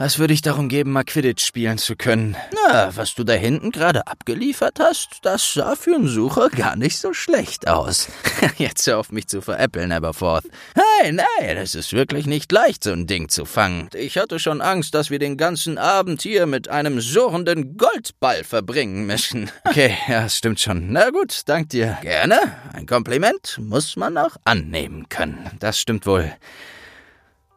Was 0.00 0.18
würde 0.18 0.32
ich 0.32 0.40
darum 0.40 0.70
geben, 0.70 0.92
mal 0.92 1.04
Quidditch 1.04 1.44
spielen 1.44 1.76
zu 1.76 1.94
können? 1.94 2.34
Na, 2.54 2.96
was 2.96 3.14
du 3.14 3.22
da 3.22 3.34
hinten 3.34 3.70
gerade 3.70 4.06
abgeliefert 4.06 4.78
hast, 4.80 5.18
das 5.20 5.52
sah 5.52 5.76
für 5.76 5.94
einen 5.94 6.08
Sucher 6.08 6.48
gar 6.48 6.74
nicht 6.74 6.96
so 6.96 7.12
schlecht 7.12 7.68
aus. 7.68 8.08
Jetzt 8.56 8.86
hör 8.86 8.96
auf 8.96 9.12
mich 9.12 9.28
zu 9.28 9.42
veräppeln, 9.42 9.92
Aberforth. 9.92 10.46
Nein, 10.74 11.16
nein, 11.16 11.58
es 11.58 11.74
ist 11.74 11.92
wirklich 11.92 12.24
nicht 12.24 12.50
leicht, 12.50 12.84
so 12.84 12.92
ein 12.92 13.06
Ding 13.06 13.28
zu 13.28 13.44
fangen. 13.44 13.90
Ich 13.94 14.16
hatte 14.16 14.38
schon 14.38 14.62
Angst, 14.62 14.94
dass 14.94 15.10
wir 15.10 15.18
den 15.18 15.36
ganzen 15.36 15.76
Abend 15.76 16.22
hier 16.22 16.46
mit 16.46 16.70
einem 16.70 17.02
surrenden 17.02 17.76
Goldball 17.76 18.42
verbringen 18.42 19.04
müssen. 19.04 19.50
Okay, 19.64 19.94
ja, 20.08 20.28
stimmt 20.28 20.60
schon. 20.60 20.92
Na 20.92 21.10
gut, 21.10 21.42
dank 21.44 21.68
dir. 21.68 21.98
Gerne. 22.00 22.38
Ein 22.72 22.86
Kompliment 22.86 23.58
muss 23.60 23.94
man 23.96 24.16
auch 24.16 24.36
annehmen 24.44 25.10
können. 25.10 25.50
Das 25.60 25.78
stimmt 25.78 26.06
wohl. 26.06 26.32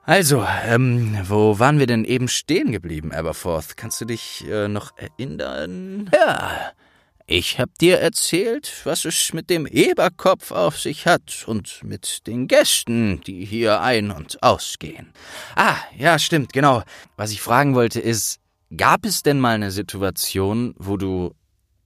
Also, 0.06 0.46
ähm, 0.66 1.18
wo 1.30 1.60
waren 1.60 1.80
wir 1.80 1.88
denn 1.88 2.04
eben 2.04 2.28
stehen 2.28 2.74
geblieben, 2.74 3.14
Aberforth? 3.14 3.78
Kannst 3.78 4.02
du 4.02 4.06
dich 4.06 4.46
äh, 4.50 4.68
noch 4.68 4.92
erinnern? 4.98 6.10
Ja, 6.14 6.74
ich 7.26 7.58
hab 7.58 7.78
dir 7.78 8.00
erzählt, 8.00 8.82
was 8.84 9.06
es 9.06 9.32
mit 9.32 9.50
dem 9.50 9.66
Eberkopf 9.66 10.52
auf 10.52 10.78
sich 10.78 11.08
hat 11.08 11.46
und 11.48 11.82
mit 11.86 12.28
den 12.28 12.50
Gästen, 12.50 13.22
die 13.22 13.46
hier 13.46 13.80
ein- 13.80 14.12
und 14.12 14.44
ausgehen. 14.44 15.14
Ah, 15.56 15.78
ja, 15.98 16.20
stimmt, 16.20 16.52
genau. 16.52 16.84
Was 17.16 17.32
ich 17.32 17.42
fragen 17.42 17.74
wollte 17.74 18.02
ist, 18.02 18.42
gab 18.76 19.06
es 19.06 19.24
denn 19.24 19.40
mal 19.40 19.56
eine 19.56 19.72
Situation, 19.72 20.76
wo 20.78 20.98
du 20.98 21.34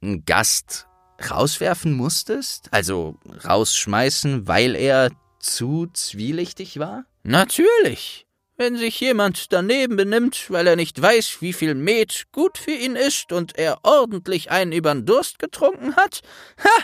einen 0.02 0.26
Gast 0.26 0.88
rauswerfen 1.30 1.94
musstest? 1.94 2.70
Also 2.72 3.20
rausschmeißen, 3.46 4.48
weil 4.48 4.76
er 4.76 5.12
zu 5.48 5.88
zwielichtig 5.94 6.80
war? 6.80 7.06
Natürlich. 7.24 8.26
Wenn 8.56 8.76
sich 8.76 9.00
jemand 9.00 9.54
daneben 9.54 9.98
benimmt, 9.98 10.50
weil 10.50 10.66
er 10.66 10.76
nicht 10.76 11.00
weiß, 11.00 11.38
wie 11.42 11.54
viel 11.54 11.76
Met 11.76 12.26
gut 12.32 12.58
für 12.58 12.72
ihn 12.72 12.96
ist 12.96 13.32
und 13.32 13.58
er 13.58 13.80
ordentlich 13.84 14.50
einen 14.50 14.72
übern 14.72 15.06
Durst 15.06 15.38
getrunken 15.38 15.96
hat, 15.96 16.22
ha, 16.64 16.84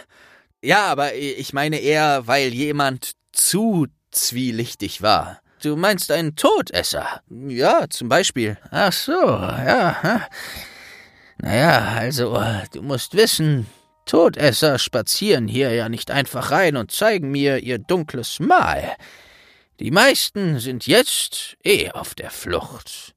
Ja, 0.61 0.85
aber 0.85 1.15
ich 1.15 1.51
meine 1.51 1.79
eher, 1.79 2.27
weil 2.27 2.53
jemand 2.53 3.13
zu 3.31 3.87
zwielichtig 4.11 5.01
war. 5.01 5.39
du 5.63 5.75
meinst 5.75 6.11
einen 6.11 6.35
Todesser. 6.35 7.21
Ja, 7.29 7.89
zum 7.89 8.07
Beispiel. 8.07 8.57
Ach 8.69 8.93
so, 8.93 9.13
ja. 9.13 10.27
Naja, 11.39 11.79
also, 11.97 12.35
äh, 12.35 12.63
du 12.71 12.81
musst 12.83 13.15
wissen, 13.15 13.65
Todesser 14.05 14.79
spazieren 14.79 15.47
hier 15.47 15.73
ja 15.73 15.89
nicht 15.89 16.11
einfach 16.11 16.51
rein 16.51 16.77
und 16.77 16.91
zeigen 16.91 17.31
mir 17.31 17.59
ihr 17.59 17.79
dunkles 17.79 18.39
Mal. 18.39 18.95
Die 19.79 19.91
meisten 19.91 20.59
sind 20.59 20.85
jetzt 20.87 21.57
eh 21.63 21.91
auf 21.91 22.15
der 22.15 22.29
Flucht. 22.29 23.13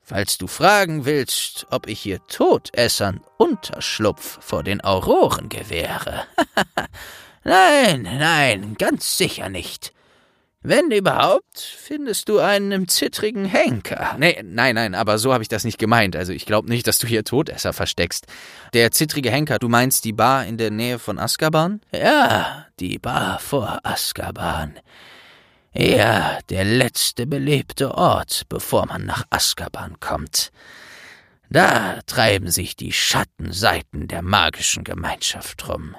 Falls 0.00 0.38
du 0.38 0.46
fragen 0.46 1.04
willst, 1.04 1.66
ob 1.70 1.86
ich 1.86 2.00
hier 2.00 2.20
Todessern 2.28 3.20
Unterschlupf 3.36 4.38
vor 4.40 4.62
den 4.62 4.80
Auroren 4.80 5.50
gewähre. 5.50 6.24
nein, 7.44 8.02
nein, 8.02 8.76
ganz 8.78 9.18
sicher 9.18 9.50
nicht. 9.50 9.92
Wenn 10.68 10.90
überhaupt, 10.90 11.58
findest 11.58 12.28
du 12.28 12.40
einen 12.40 12.72
im 12.72 12.88
zittrigen 12.88 13.46
Henker. 13.46 14.16
Nee, 14.18 14.42
nein, 14.44 14.74
nein, 14.74 14.94
aber 14.94 15.16
so 15.16 15.32
habe 15.32 15.42
ich 15.42 15.48
das 15.48 15.64
nicht 15.64 15.78
gemeint. 15.78 16.14
Also 16.14 16.34
ich 16.34 16.44
glaube 16.44 16.68
nicht, 16.68 16.86
dass 16.86 16.98
du 16.98 17.06
hier 17.06 17.24
Todesser 17.24 17.72
versteckst. 17.72 18.26
Der 18.74 18.90
zittrige 18.90 19.30
Henker, 19.30 19.58
du 19.58 19.70
meinst 19.70 20.04
die 20.04 20.12
Bar 20.12 20.44
in 20.44 20.58
der 20.58 20.70
Nähe 20.70 20.98
von 20.98 21.18
Azkaban? 21.18 21.80
Ja, 21.90 22.66
die 22.80 22.98
Bar 22.98 23.38
vor 23.38 23.80
Azkaban. 23.82 24.78
Ja, 25.72 26.38
der 26.50 26.66
letzte 26.66 27.26
belebte 27.26 27.94
Ort, 27.94 28.42
bevor 28.50 28.84
man 28.84 29.06
nach 29.06 29.24
Azkaban 29.30 29.98
kommt. 30.00 30.50
Da 31.48 32.00
treiben 32.04 32.50
sich 32.50 32.76
die 32.76 32.92
Schattenseiten 32.92 34.06
der 34.06 34.20
magischen 34.20 34.84
Gemeinschaft 34.84 35.66
rum. 35.66 35.96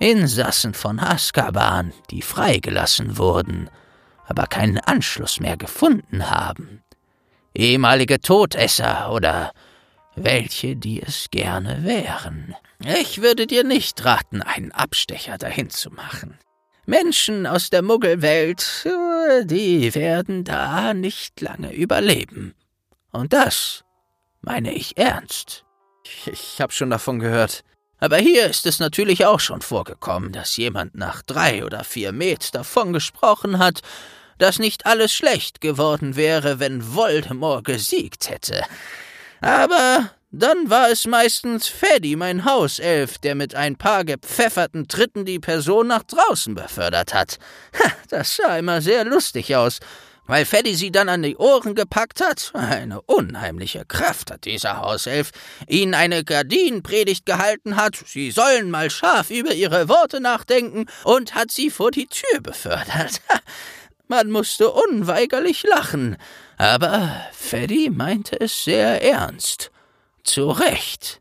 Insassen 0.00 0.74
von 0.74 1.00
Azkaban, 1.00 1.92
die 2.10 2.22
freigelassen 2.22 3.18
wurden, 3.18 3.68
aber 4.26 4.46
keinen 4.46 4.78
Anschluss 4.78 5.40
mehr 5.40 5.56
gefunden 5.56 6.30
haben. 6.30 6.82
Ehemalige 7.54 8.20
Todesser 8.20 9.10
oder 9.12 9.52
welche, 10.14 10.76
die 10.76 11.02
es 11.02 11.26
gerne 11.30 11.84
wären. 11.84 12.54
Ich 13.00 13.22
würde 13.22 13.46
dir 13.46 13.64
nicht 13.64 14.04
raten, 14.04 14.42
einen 14.42 14.72
Abstecher 14.72 15.38
dahin 15.38 15.70
zu 15.70 15.90
machen. 15.90 16.38
Menschen 16.86 17.46
aus 17.46 17.70
der 17.70 17.82
Muggelwelt, 17.82 18.86
die 19.44 19.94
werden 19.94 20.44
da 20.44 20.94
nicht 20.94 21.40
lange 21.40 21.72
überleben. 21.74 22.54
Und 23.10 23.32
das 23.32 23.84
meine 24.40 24.72
ich 24.72 24.96
ernst. 24.96 25.64
Ich, 26.04 26.28
ich 26.28 26.60
habe 26.60 26.72
schon 26.72 26.90
davon 26.90 27.18
gehört. 27.18 27.64
Aber 28.00 28.18
hier 28.18 28.46
ist 28.46 28.66
es 28.66 28.78
natürlich 28.78 29.26
auch 29.26 29.40
schon 29.40 29.60
vorgekommen, 29.60 30.32
dass 30.32 30.56
jemand 30.56 30.94
nach 30.94 31.22
drei 31.22 31.64
oder 31.64 31.84
vier 31.84 32.12
Met 32.12 32.54
davon 32.54 32.92
gesprochen 32.92 33.58
hat, 33.58 33.80
dass 34.38 34.58
nicht 34.58 34.86
alles 34.86 35.12
schlecht 35.12 35.60
geworden 35.60 36.14
wäre, 36.14 36.60
wenn 36.60 36.94
Voldemort 36.94 37.64
gesiegt 37.64 38.30
hätte. 38.30 38.62
Aber 39.40 40.10
dann 40.30 40.70
war 40.70 40.90
es 40.90 41.06
meistens 41.06 41.68
Freddy, 41.68 42.14
mein 42.14 42.44
Hauself, 42.44 43.18
der 43.18 43.34
mit 43.34 43.54
ein 43.54 43.76
paar 43.76 44.04
gepfefferten 44.04 44.86
Tritten 44.86 45.24
die 45.24 45.38
Person 45.38 45.88
nach 45.88 46.02
draußen 46.04 46.54
befördert 46.54 47.14
hat. 47.14 47.38
Ha, 47.82 47.90
das 48.10 48.36
sah 48.36 48.58
immer 48.58 48.80
sehr 48.80 49.04
lustig 49.04 49.56
aus, 49.56 49.80
weil 50.28 50.44
Freddy 50.44 50.76
sie 50.76 50.92
dann 50.92 51.08
an 51.08 51.22
die 51.22 51.36
Ohren 51.36 51.74
gepackt 51.74 52.20
hat. 52.20 52.52
Eine 52.54 53.00
unheimliche 53.02 53.84
Kraft 53.84 54.30
hat 54.30 54.44
dieser 54.44 54.76
Hauself, 54.76 55.32
ihnen 55.66 55.94
eine 55.94 56.22
Gardinenpredigt 56.22 57.26
gehalten 57.26 57.74
hat, 57.74 57.96
sie 57.96 58.30
sollen 58.30 58.70
mal 58.70 58.90
scharf 58.90 59.30
über 59.30 59.52
ihre 59.52 59.88
Worte 59.88 60.20
nachdenken 60.20 60.86
und 61.02 61.34
hat 61.34 61.50
sie 61.50 61.70
vor 61.70 61.90
die 61.90 62.06
Tür 62.06 62.40
befördert. 62.40 63.20
Man 64.08 64.30
musste 64.30 64.70
unweigerlich 64.70 65.64
lachen, 65.64 66.16
aber 66.56 67.10
Freddy 67.32 67.90
meinte 67.90 68.40
es 68.40 68.64
sehr 68.64 69.02
ernst. 69.02 69.70
Zu 70.24 70.50
Recht. 70.50 71.20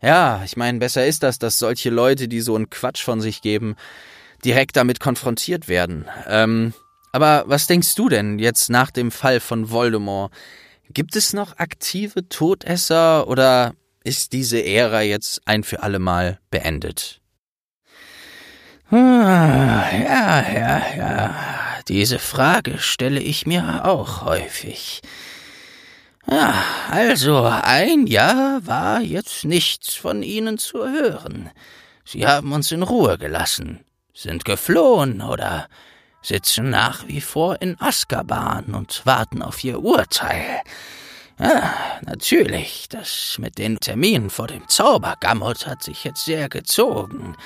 Ja, 0.00 0.42
ich 0.44 0.56
meine, 0.56 0.78
besser 0.78 1.06
ist 1.06 1.22
das, 1.22 1.38
dass 1.38 1.58
solche 1.58 1.90
Leute, 1.90 2.28
die 2.28 2.40
so 2.40 2.54
einen 2.54 2.70
Quatsch 2.70 3.02
von 3.02 3.20
sich 3.20 3.42
geben, 3.42 3.76
direkt 4.44 4.76
damit 4.76 5.00
konfrontiert 5.00 5.68
werden. 5.68 6.06
Ähm, 6.28 6.72
aber 7.16 7.44
was 7.46 7.66
denkst 7.66 7.94
du 7.94 8.10
denn 8.10 8.38
jetzt 8.38 8.68
nach 8.68 8.90
dem 8.90 9.10
Fall 9.10 9.40
von 9.40 9.70
Voldemort? 9.70 10.30
Gibt 10.90 11.16
es 11.16 11.32
noch 11.32 11.56
aktive 11.56 12.28
Todesser 12.28 13.26
oder 13.26 13.72
ist 14.04 14.34
diese 14.34 14.62
Ära 14.62 15.00
jetzt 15.00 15.40
ein 15.46 15.64
für 15.64 15.82
alle 15.82 15.98
Mal 15.98 16.38
beendet? 16.50 17.22
Ah, 18.90 18.94
Ja, 19.90 20.52
ja, 20.52 20.82
ja. 20.96 21.34
Diese 21.88 22.18
Frage 22.18 22.78
stelle 22.78 23.20
ich 23.20 23.46
mir 23.46 23.86
auch 23.86 24.22
häufig. 24.26 25.00
Ja, 26.30 26.62
also 26.90 27.44
ein 27.44 28.06
Jahr 28.06 28.66
war 28.66 29.00
jetzt 29.00 29.44
nichts 29.46 29.94
von 29.94 30.22
ihnen 30.22 30.58
zu 30.58 30.86
hören. 30.86 31.50
Sie 32.04 32.26
haben 32.26 32.52
uns 32.52 32.70
in 32.72 32.82
Ruhe 32.82 33.16
gelassen, 33.16 33.84
sind 34.12 34.44
geflohen 34.44 35.22
oder 35.22 35.66
sitzen 36.26 36.70
nach 36.70 37.06
wie 37.06 37.20
vor 37.20 37.60
in 37.60 37.80
Azkaban 37.80 38.74
und 38.74 39.04
warten 39.04 39.42
auf 39.42 39.62
ihr 39.62 39.80
Urteil. 39.80 40.62
Ja, 41.38 41.74
natürlich, 42.02 42.88
das 42.88 43.36
mit 43.38 43.58
den 43.58 43.78
Terminen 43.78 44.30
vor 44.30 44.46
dem 44.46 44.68
Zaubergamot 44.68 45.66
hat 45.66 45.82
sich 45.82 46.04
jetzt 46.04 46.24
sehr 46.24 46.48
gezogen 46.48 47.36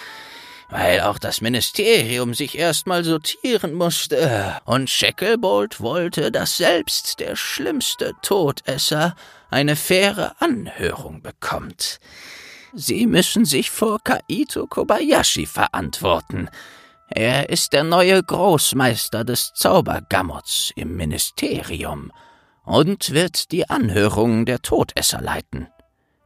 weil 0.70 1.00
auch 1.00 1.18
das 1.18 1.40
Ministerium 1.40 2.32
sich 2.32 2.56
erstmal 2.56 3.04
sortieren 3.04 3.74
musste, 3.74 4.60
und 4.64 4.88
Shacklebolt 4.88 5.80
wollte, 5.80 6.30
dass 6.30 6.56
selbst 6.56 7.20
der 7.20 7.36
schlimmste 7.36 8.14
Todesser 8.22 9.16
eine 9.50 9.76
faire 9.76 10.36
Anhörung 10.38 11.22
bekommt. 11.22 11.98
Sie 12.72 13.06
müssen 13.06 13.44
sich 13.44 13.68
vor 13.70 13.98
Kaito 14.02 14.68
Kobayashi 14.68 15.46
verantworten. 15.46 16.48
Er 17.12 17.50
ist 17.50 17.72
der 17.72 17.82
neue 17.82 18.22
Großmeister 18.22 19.24
des 19.24 19.52
Zaubergamots 19.54 20.70
im 20.76 20.96
Ministerium 20.96 22.12
und 22.64 23.10
wird 23.10 23.50
die 23.50 23.68
Anhörung 23.68 24.46
der 24.46 24.60
Todesser 24.60 25.20
leiten. 25.20 25.66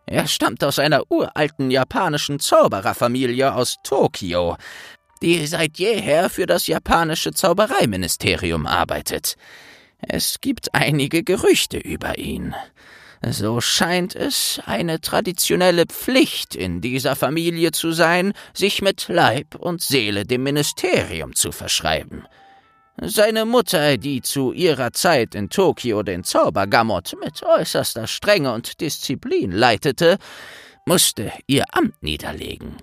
Er 0.04 0.26
stammt 0.26 0.62
aus 0.62 0.78
einer 0.78 1.10
uralten 1.10 1.70
japanischen 1.70 2.38
Zaubererfamilie 2.38 3.54
aus 3.54 3.76
Tokio, 3.82 4.58
die 5.22 5.46
seit 5.46 5.78
jeher 5.78 6.28
für 6.28 6.44
das 6.44 6.66
japanische 6.66 7.32
Zaubereiministerium 7.32 8.66
arbeitet. 8.66 9.36
Es 10.00 10.42
gibt 10.42 10.74
einige 10.74 11.22
Gerüchte 11.22 11.78
über 11.78 12.18
ihn. 12.18 12.54
So 13.30 13.60
scheint 13.60 14.14
es 14.14 14.60
eine 14.66 15.00
traditionelle 15.00 15.86
Pflicht 15.86 16.54
in 16.54 16.80
dieser 16.80 17.16
Familie 17.16 17.72
zu 17.72 17.92
sein, 17.92 18.34
sich 18.52 18.82
mit 18.82 19.06
Leib 19.08 19.54
und 19.54 19.80
Seele 19.80 20.24
dem 20.24 20.42
Ministerium 20.42 21.34
zu 21.34 21.50
verschreiben. 21.50 22.26
Seine 23.00 23.44
Mutter, 23.44 23.96
die 23.96 24.20
zu 24.20 24.52
ihrer 24.52 24.92
Zeit 24.92 25.34
in 25.34 25.48
Tokio 25.48 26.02
den 26.02 26.22
Zaubergamot 26.22 27.16
mit 27.20 27.42
äußerster 27.42 28.06
Strenge 28.06 28.52
und 28.52 28.80
Disziplin 28.80 29.52
leitete, 29.52 30.18
musste 30.84 31.32
ihr 31.46 31.64
Amt 31.72 32.02
niederlegen, 32.02 32.76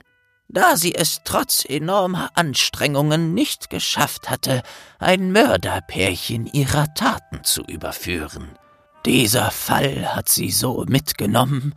da 0.49 0.75
sie 0.75 0.95
es 0.95 1.21
trotz 1.23 1.63
enormer 1.67 2.31
Anstrengungen 2.33 3.33
nicht 3.33 3.69
geschafft 3.69 4.29
hatte, 4.29 4.63
ein 4.97 5.31
Mörderpärchen 5.31 6.47
ihrer 6.47 6.93
Taten 6.95 7.43
zu 7.43 7.61
überführen. 7.63 8.57
Dieser 9.05 9.49
Fall 9.49 10.15
hat 10.15 10.29
sie 10.29 10.51
so 10.51 10.85
mitgenommen, 10.87 11.73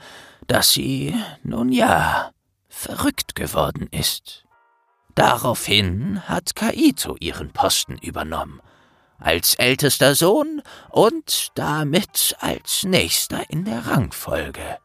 dass 0.46 0.72
sie, 0.72 1.14
nun 1.42 1.72
ja, 1.72 2.32
verrückt 2.68 3.34
geworden 3.34 3.88
ist. 3.90 4.44
Daraufhin 5.14 6.28
hat 6.28 6.54
Kaito 6.54 7.16
ihren 7.20 7.50
Posten 7.50 7.96
übernommen, 7.98 8.60
als 9.18 9.54
ältester 9.54 10.14
Sohn 10.14 10.60
und 10.90 11.52
damit 11.54 12.36
als 12.40 12.84
nächster 12.84 13.48
in 13.48 13.64
der 13.64 13.86
Rangfolge. 13.86 14.78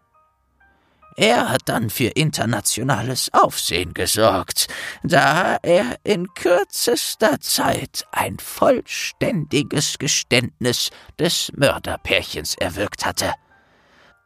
Er 1.19 1.49
hat 1.49 1.63
dann 1.65 1.89
für 1.89 2.07
internationales 2.07 3.29
Aufsehen 3.33 3.93
gesorgt, 3.93 4.69
da 5.03 5.57
er 5.61 5.97
in 6.05 6.33
kürzester 6.33 7.41
Zeit 7.41 8.07
ein 8.13 8.37
vollständiges 8.39 9.99
Geständnis 9.99 10.91
des 11.19 11.51
Mörderpärchens 11.57 12.55
erwirkt 12.55 13.05
hatte. 13.05 13.33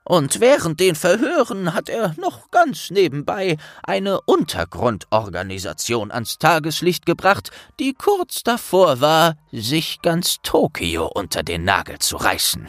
Und 0.04 0.40
während 0.40 0.80
den 0.80 0.94
Verhören 0.94 1.74
hat 1.74 1.90
er 1.90 2.14
noch 2.20 2.52
ganz 2.52 2.92
nebenbei 2.92 3.58
eine 3.82 4.22
Untergrundorganisation 4.22 6.12
ans 6.12 6.38
Tageslicht 6.38 7.08
gebracht, 7.08 7.50
die 7.80 7.96
kurz 7.96 8.44
davor 8.44 9.02
war, 9.02 9.36
sich 9.52 10.04
ganz 10.04 10.44
Tokio 10.44 11.08
unter 11.08 11.42
den 11.42 11.64
Nagel 11.64 11.98
zu 11.98 12.18
reißen. 12.18 12.68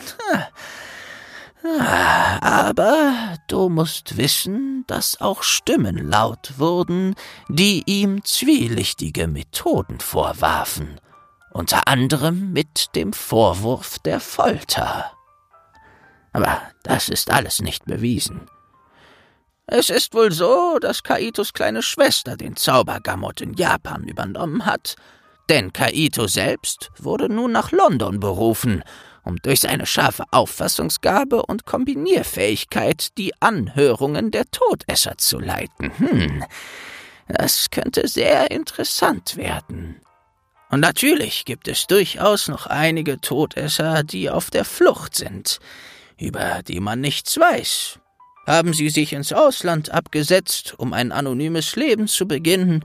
Aber 1.65 3.39
du 3.49 3.71
musst 3.71 4.19
wissen, 4.19 4.85
dass 4.87 5.21
auch 5.23 5.43
Stimmen 5.43 5.97
laut 6.11 6.59
wurden, 6.59 7.15
die 7.49 7.83
ihm 7.87 8.23
zwielichtige 8.23 9.27
Methoden 9.27 9.99
vorwarfen, 10.01 11.01
unter 11.51 11.89
anderem 11.89 12.53
mit 12.53 12.95
dem 12.95 13.15
Vorwurf 13.15 13.99
der 14.01 14.21
Folter. 14.21 15.11
Aber 16.35 16.61
das 16.83 17.09
ist 17.09 17.31
alles 17.31 17.63
nicht 17.63 17.87
bewiesen. 17.87 18.47
Es 19.67 19.89
ist 19.89 20.13
wohl 20.13 20.33
so, 20.33 20.79
dass 20.79 21.03
Kaitos 21.03 21.55
kleine 21.55 21.83
Schwester 21.83 22.37
den 22.37 22.57
Zaubergamot 22.57 23.41
in 23.41 23.55
Japan 23.55 24.05
übernommen 24.05 24.67
hat, 24.67 24.97
denn 25.49 25.73
Kaito 25.73 26.27
selbst 26.27 26.91
wurde 26.99 27.31
nun 27.31 27.53
nach 27.53 27.73
London 27.73 28.21
berufen, 28.21 28.83
um 29.25 29.37
durch 29.39 29.61
seine 29.61 29.87
scharfe 29.87 30.25
Auffassungsgabe 30.31 31.45
und 31.45 31.67
Kombinierfähigkeit 31.67 33.17
die 33.19 33.33
Anhörungen 33.41 34.31
der 34.31 34.45
Todesser 34.51 35.19
zu 35.19 35.39
leiten. 35.39 35.93
Hm, 35.99 36.45
das 37.29 37.71
könnte 37.71 38.07
sehr 38.07 38.51
interessant 38.51 39.37
werden. 39.37 40.01
Und 40.71 40.81
natürlich 40.81 41.45
gibt 41.45 41.69
es 41.69 41.87
durchaus 41.87 42.49
noch 42.49 42.67
einige 42.67 43.21
Todesser, 43.21 44.03
die 44.03 44.31
auf 44.31 44.51
der 44.51 44.65
Flucht 44.65 45.15
sind 45.15 45.61
über 46.19 46.63
die 46.67 46.81
man 46.81 47.01
nichts 47.01 47.39
weiß. 47.39 47.99
Haben 48.47 48.75
Sie 48.75 48.91
sich 48.91 49.13
ins 49.13 49.33
Ausland 49.33 49.91
abgesetzt, 49.91 50.75
um 50.77 50.93
ein 50.93 51.13
anonymes 51.13 51.77
Leben 51.77 52.09
zu 52.09 52.29
beginnen, 52.29 52.85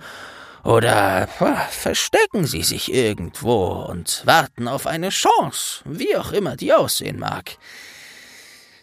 oder 0.63 1.27
verstecken 1.69 2.45
Sie 2.45 2.63
sich 2.63 2.93
irgendwo 2.93 3.85
und 3.89 4.21
warten 4.25 4.67
auf 4.67 4.87
eine 4.87 5.09
Chance, 5.09 5.81
wie 5.85 6.15
auch 6.15 6.31
immer 6.31 6.55
die 6.55 6.73
aussehen 6.73 7.19
mag. 7.19 7.57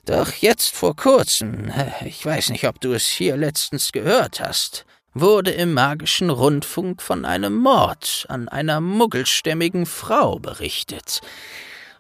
Doch 0.04 0.32
jetzt 0.32 0.74
vor 0.74 0.94
kurzem, 0.94 1.72
ich 2.04 2.24
weiß 2.24 2.50
nicht, 2.50 2.66
ob 2.66 2.80
du 2.80 2.92
es 2.92 3.08
hier 3.08 3.36
letztens 3.36 3.92
gehört 3.92 4.40
hast, 4.40 4.86
wurde 5.14 5.50
im 5.50 5.74
magischen 5.74 6.30
Rundfunk 6.30 7.02
von 7.02 7.24
einem 7.24 7.56
Mord 7.56 8.26
an 8.28 8.48
einer 8.48 8.80
muggelstämmigen 8.80 9.86
Frau 9.86 10.38
berichtet, 10.38 11.20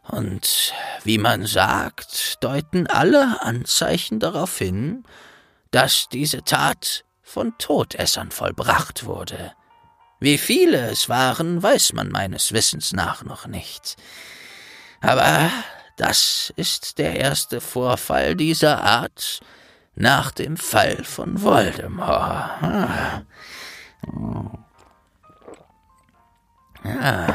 und 0.08 0.72
wie 1.02 1.18
man 1.18 1.46
sagt, 1.46 2.42
deuten 2.44 2.86
alle 2.86 3.42
Anzeichen 3.42 4.20
darauf 4.20 4.56
hin, 4.56 5.04
dass 5.72 6.08
diese 6.08 6.44
Tat 6.44 7.04
von 7.22 7.58
Todessern 7.58 8.30
vollbracht 8.30 9.04
wurde. 9.04 9.55
Wie 10.26 10.38
viele 10.38 10.90
es 10.90 11.08
waren, 11.08 11.62
weiß 11.62 11.92
man 11.92 12.08
meines 12.08 12.52
Wissens 12.52 12.92
nach 12.92 13.22
noch 13.22 13.46
nicht. 13.46 13.94
Aber 15.00 15.52
das 15.96 16.52
ist 16.56 16.98
der 16.98 17.14
erste 17.14 17.60
Vorfall 17.60 18.34
dieser 18.34 18.82
Art 18.82 19.38
nach 19.94 20.32
dem 20.32 20.56
Fall 20.56 21.04
von 21.04 21.40
Voldemort. 21.40 23.24
Ah. 26.82 27.34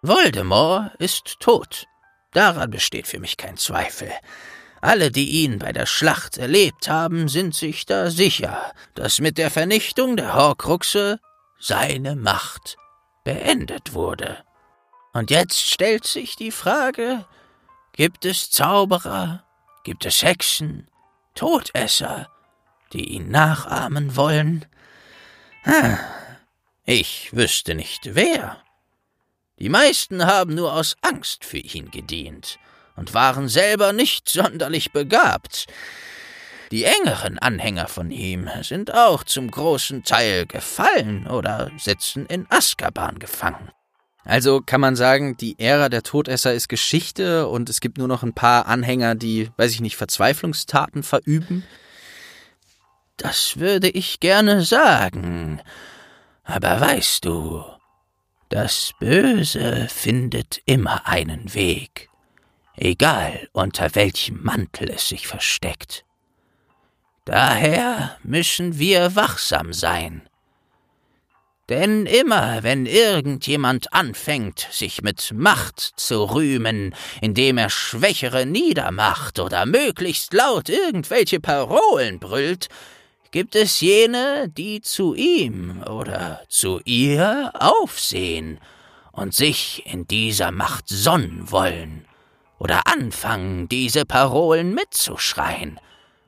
Voldemort 0.00 0.94
ist 1.00 1.38
tot. 1.38 1.86
Daran 2.32 2.70
besteht 2.70 3.06
für 3.06 3.20
mich 3.20 3.36
kein 3.36 3.58
Zweifel. 3.58 4.10
Alle, 4.80 5.10
die 5.10 5.42
ihn 5.42 5.58
bei 5.58 5.74
der 5.74 5.84
Schlacht 5.84 6.38
erlebt 6.38 6.88
haben, 6.88 7.28
sind 7.28 7.54
sich 7.54 7.84
da 7.84 8.10
sicher, 8.10 8.72
dass 8.94 9.20
mit 9.20 9.36
der 9.36 9.50
Vernichtung 9.50 10.16
der 10.16 10.32
Horcruxe 10.32 11.20
seine 11.62 12.16
Macht 12.16 12.76
beendet 13.22 13.94
wurde. 13.94 14.44
Und 15.12 15.30
jetzt 15.30 15.70
stellt 15.70 16.04
sich 16.04 16.34
die 16.34 16.50
Frage, 16.50 17.24
gibt 17.92 18.24
es 18.24 18.50
Zauberer, 18.50 19.44
gibt 19.84 20.04
es 20.04 20.22
Hexen, 20.22 20.90
Todesser, 21.34 22.28
die 22.92 23.12
ihn 23.12 23.30
nachahmen 23.30 24.16
wollen? 24.16 24.66
Ich 26.84 27.32
wüsste 27.32 27.76
nicht 27.76 28.16
wer. 28.16 28.60
Die 29.60 29.68
meisten 29.68 30.26
haben 30.26 30.56
nur 30.56 30.72
aus 30.72 30.96
Angst 31.00 31.44
für 31.44 31.58
ihn 31.58 31.92
gedient 31.92 32.58
und 32.96 33.14
waren 33.14 33.48
selber 33.48 33.92
nicht 33.92 34.28
sonderlich 34.28 34.90
begabt. 34.90 35.66
Die 36.72 36.84
engeren 36.84 37.38
Anhänger 37.38 37.86
von 37.86 38.10
ihm 38.10 38.48
sind 38.62 38.94
auch 38.94 39.24
zum 39.24 39.50
großen 39.50 40.04
Teil 40.04 40.46
gefallen 40.46 41.26
oder 41.26 41.70
sitzen 41.76 42.24
in 42.24 42.46
Azkaban 42.48 43.18
gefangen. 43.18 43.70
Also 44.24 44.62
kann 44.64 44.80
man 44.80 44.96
sagen, 44.96 45.36
die 45.36 45.58
Ära 45.58 45.90
der 45.90 46.02
Todesser 46.02 46.54
ist 46.54 46.70
Geschichte 46.70 47.46
und 47.46 47.68
es 47.68 47.82
gibt 47.82 47.98
nur 47.98 48.08
noch 48.08 48.22
ein 48.22 48.32
paar 48.32 48.68
Anhänger, 48.68 49.14
die, 49.14 49.50
weiß 49.58 49.72
ich 49.72 49.82
nicht, 49.82 49.96
Verzweiflungstaten 49.96 51.02
verüben? 51.02 51.62
Das 53.18 53.58
würde 53.58 53.90
ich 53.90 54.20
gerne 54.20 54.62
sagen. 54.62 55.60
Aber 56.42 56.80
weißt 56.80 57.26
du, 57.26 57.62
das 58.48 58.92
Böse 58.98 59.88
findet 59.90 60.62
immer 60.64 61.06
einen 61.06 61.52
Weg, 61.52 62.08
egal 62.76 63.50
unter 63.52 63.94
welchem 63.94 64.42
Mantel 64.42 64.88
es 64.88 65.10
sich 65.10 65.26
versteckt. 65.26 66.06
Daher 67.24 68.16
müssen 68.24 68.78
wir 68.78 69.14
wachsam 69.14 69.72
sein. 69.72 70.22
Denn 71.68 72.06
immer, 72.06 72.64
wenn 72.64 72.86
irgendjemand 72.86 73.92
anfängt, 73.92 74.66
sich 74.72 75.02
mit 75.02 75.32
Macht 75.32 75.80
zu 75.96 76.24
rühmen, 76.24 76.94
indem 77.20 77.58
er 77.58 77.70
Schwächere 77.70 78.44
niedermacht 78.44 79.38
oder 79.38 79.64
möglichst 79.64 80.34
laut 80.34 80.68
irgendwelche 80.68 81.38
Parolen 81.38 82.18
brüllt, 82.18 82.68
gibt 83.30 83.54
es 83.54 83.80
jene, 83.80 84.48
die 84.48 84.80
zu 84.82 85.14
ihm 85.14 85.82
oder 85.88 86.42
zu 86.48 86.80
ihr 86.84 87.52
aufsehen 87.54 88.58
und 89.12 89.32
sich 89.32 89.84
in 89.86 90.08
dieser 90.08 90.50
Macht 90.50 90.88
sonnen 90.88 91.50
wollen 91.52 92.04
oder 92.58 92.82
anfangen, 92.86 93.68
diese 93.68 94.04
Parolen 94.04 94.74
mitzuschreien, 94.74 95.78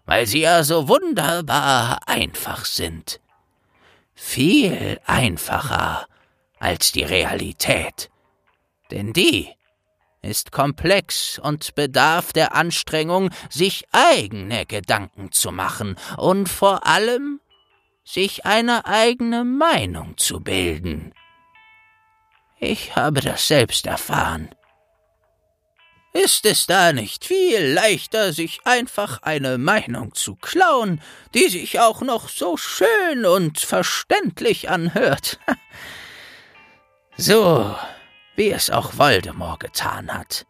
weil 0.07 0.27
sie 0.27 0.41
ja 0.41 0.65
so 0.65 0.89
wunderbar 0.89 2.01
einfach 2.07 2.65
sind 2.65 3.21
viel 4.15 5.01
einfacher 5.05 6.07
als 6.59 6.93
die 6.93 7.03
Realität. 7.03 8.11
Denn 8.91 9.13
die 9.13 9.49
ist 10.23 10.53
komplex 10.53 11.39
und 11.39 11.75
bedarf 11.75 12.33
der 12.33 12.55
Anstrengung, 12.55 13.31
sich 13.51 13.85
eigene 13.93 14.65
Gedanken 14.65 15.33
zu 15.33 15.53
machen 15.53 15.97
und 16.17 16.49
vor 16.49 16.87
allem 16.87 17.41
sich 18.05 18.47
eine 18.47 18.87
eigene 18.87 19.45
Meinung 19.45 20.17
zu 20.17 20.41
bilden. 20.41 21.13
Ich 22.59 22.97
habe 22.97 23.21
das 23.21 23.49
selbst 23.49 23.87
erfahren. 23.87 24.55
Ist 26.17 26.47
es 26.47 26.67
da 26.67 26.93
nicht 26.93 27.25
viel 27.25 27.73
leichter, 27.73 28.33
sich 28.33 28.61
einfach 28.65 29.23
eine 29.23 29.59
Meinung 29.59 30.15
zu 30.15 30.37
klauen, 30.37 31.01
die 31.35 31.49
sich 31.49 31.81
auch 31.81 32.03
noch 32.03 32.29
so 32.29 32.57
schön 32.57 33.27
und 33.27 33.59
verständlich 33.59 34.71
anhört? 34.71 35.41
so, 37.17 37.77
wie 38.37 38.53
es 38.53 38.71
auch 38.71 38.97
Voldemort 38.97 39.59
getan 39.59 40.15
hat. 40.15 40.47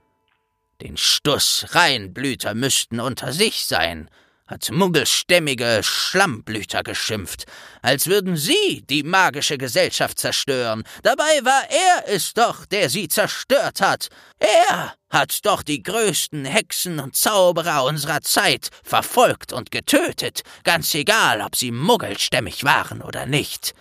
Den 0.83 0.99
Stuss 0.99 1.65
Reinblüter 1.71 2.53
müssten 2.53 3.01
unter 3.01 3.33
sich 3.33 3.65
sein, 3.65 4.11
hat 4.47 4.71
muggelstämmige 4.71 5.81
Schlammblüter 5.83 6.83
geschimpft, 6.83 7.47
als 7.81 8.07
würden 8.07 8.37
sie 8.37 8.85
die 8.91 9.03
magische 9.03 9.57
Gesellschaft 9.57 10.19
zerstören. 10.19 10.85
Dabei 11.03 11.45
war 11.45 11.63
er 11.71 12.15
es 12.15 12.35
doch, 12.35 12.67
der 12.67 12.91
sie 12.91 13.09
zerstört 13.09 13.81
hat. 13.81 14.09
Er 14.39 14.95
hat 15.09 15.47
doch 15.47 15.63
die 15.63 15.83
größten 15.83 16.45
Hexen 16.45 17.01
und 17.01 17.17
Zauberer 17.17 17.85
unserer 17.85 18.21
Zeit 18.21 18.69
verfolgt 18.83 19.53
und 19.53 19.71
getötet, 19.71 20.43
ganz 20.63 20.95
egal, 20.95 21.41
ob 21.41 21.57
sie 21.57 21.71
muggelstämmig 21.71 22.65
waren 22.65 23.01
oder 23.01 23.25
nicht. 23.25 23.75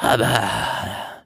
Aber 0.00 1.24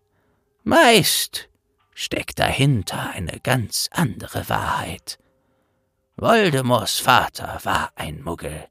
meist 0.62 1.49
steckt 1.94 2.38
dahinter 2.38 3.11
eine 3.11 3.40
ganz 3.40 3.88
andere 3.92 4.49
Wahrheit. 4.51 5.18
Voldemorts 6.18 6.98
Vater 6.98 7.61
war 7.64 7.90
ein 7.94 8.22
Muggel. 8.22 8.68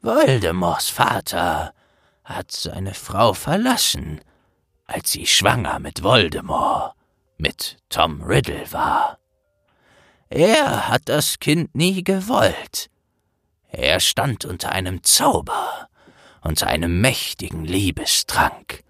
Voldemorts 0.00 0.90
Vater 0.90 1.74
hat 2.22 2.52
seine 2.52 2.94
Frau 2.94 3.32
verlassen, 3.32 4.20
als 4.86 5.10
sie 5.10 5.26
schwanger 5.26 5.80
mit 5.80 6.04
Voldemort, 6.04 6.94
mit 7.36 7.78
Tom 7.88 8.22
Riddle 8.22 8.70
war. 8.72 9.18
Er 10.28 10.86
hat 10.88 11.08
das 11.08 11.40
Kind 11.40 11.74
nie 11.74 12.04
gewollt. 12.04 12.90
Er 13.66 13.98
stand 13.98 14.44
unter 14.44 14.70
einem 14.70 15.02
Zauber, 15.02 15.88
unter 16.42 16.68
einem 16.68 17.00
mächtigen 17.00 17.64
Liebestrank. 17.64 18.84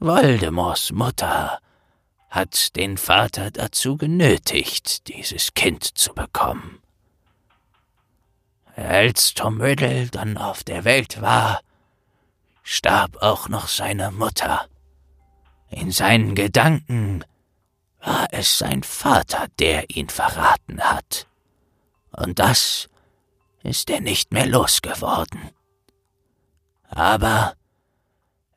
Voldemorts 0.00 0.92
Mutter 0.92 1.60
hat 2.30 2.76
den 2.76 2.96
Vater 2.96 3.50
dazu 3.50 3.96
genötigt, 3.96 5.08
dieses 5.08 5.52
Kind 5.54 5.84
zu 5.98 6.14
bekommen. 6.14 6.80
Als 8.76 9.34
Tom 9.34 9.60
Riddle 9.60 10.06
dann 10.06 10.38
auf 10.38 10.62
der 10.64 10.84
Welt 10.84 11.20
war, 11.20 11.60
starb 12.62 13.16
auch 13.20 13.48
noch 13.48 13.66
seine 13.66 14.12
Mutter. 14.12 14.68
In 15.70 15.90
seinen 15.90 16.34
Gedanken 16.34 17.24
war 18.00 18.28
es 18.30 18.58
sein 18.58 18.84
Vater, 18.84 19.48
der 19.58 19.90
ihn 19.90 20.08
verraten 20.08 20.80
hat. 20.80 21.26
Und 22.12 22.38
das 22.38 22.88
ist 23.62 23.90
er 23.90 24.00
nicht 24.00 24.32
mehr 24.32 24.46
losgeworden. 24.46 25.50
Aber 26.88 27.54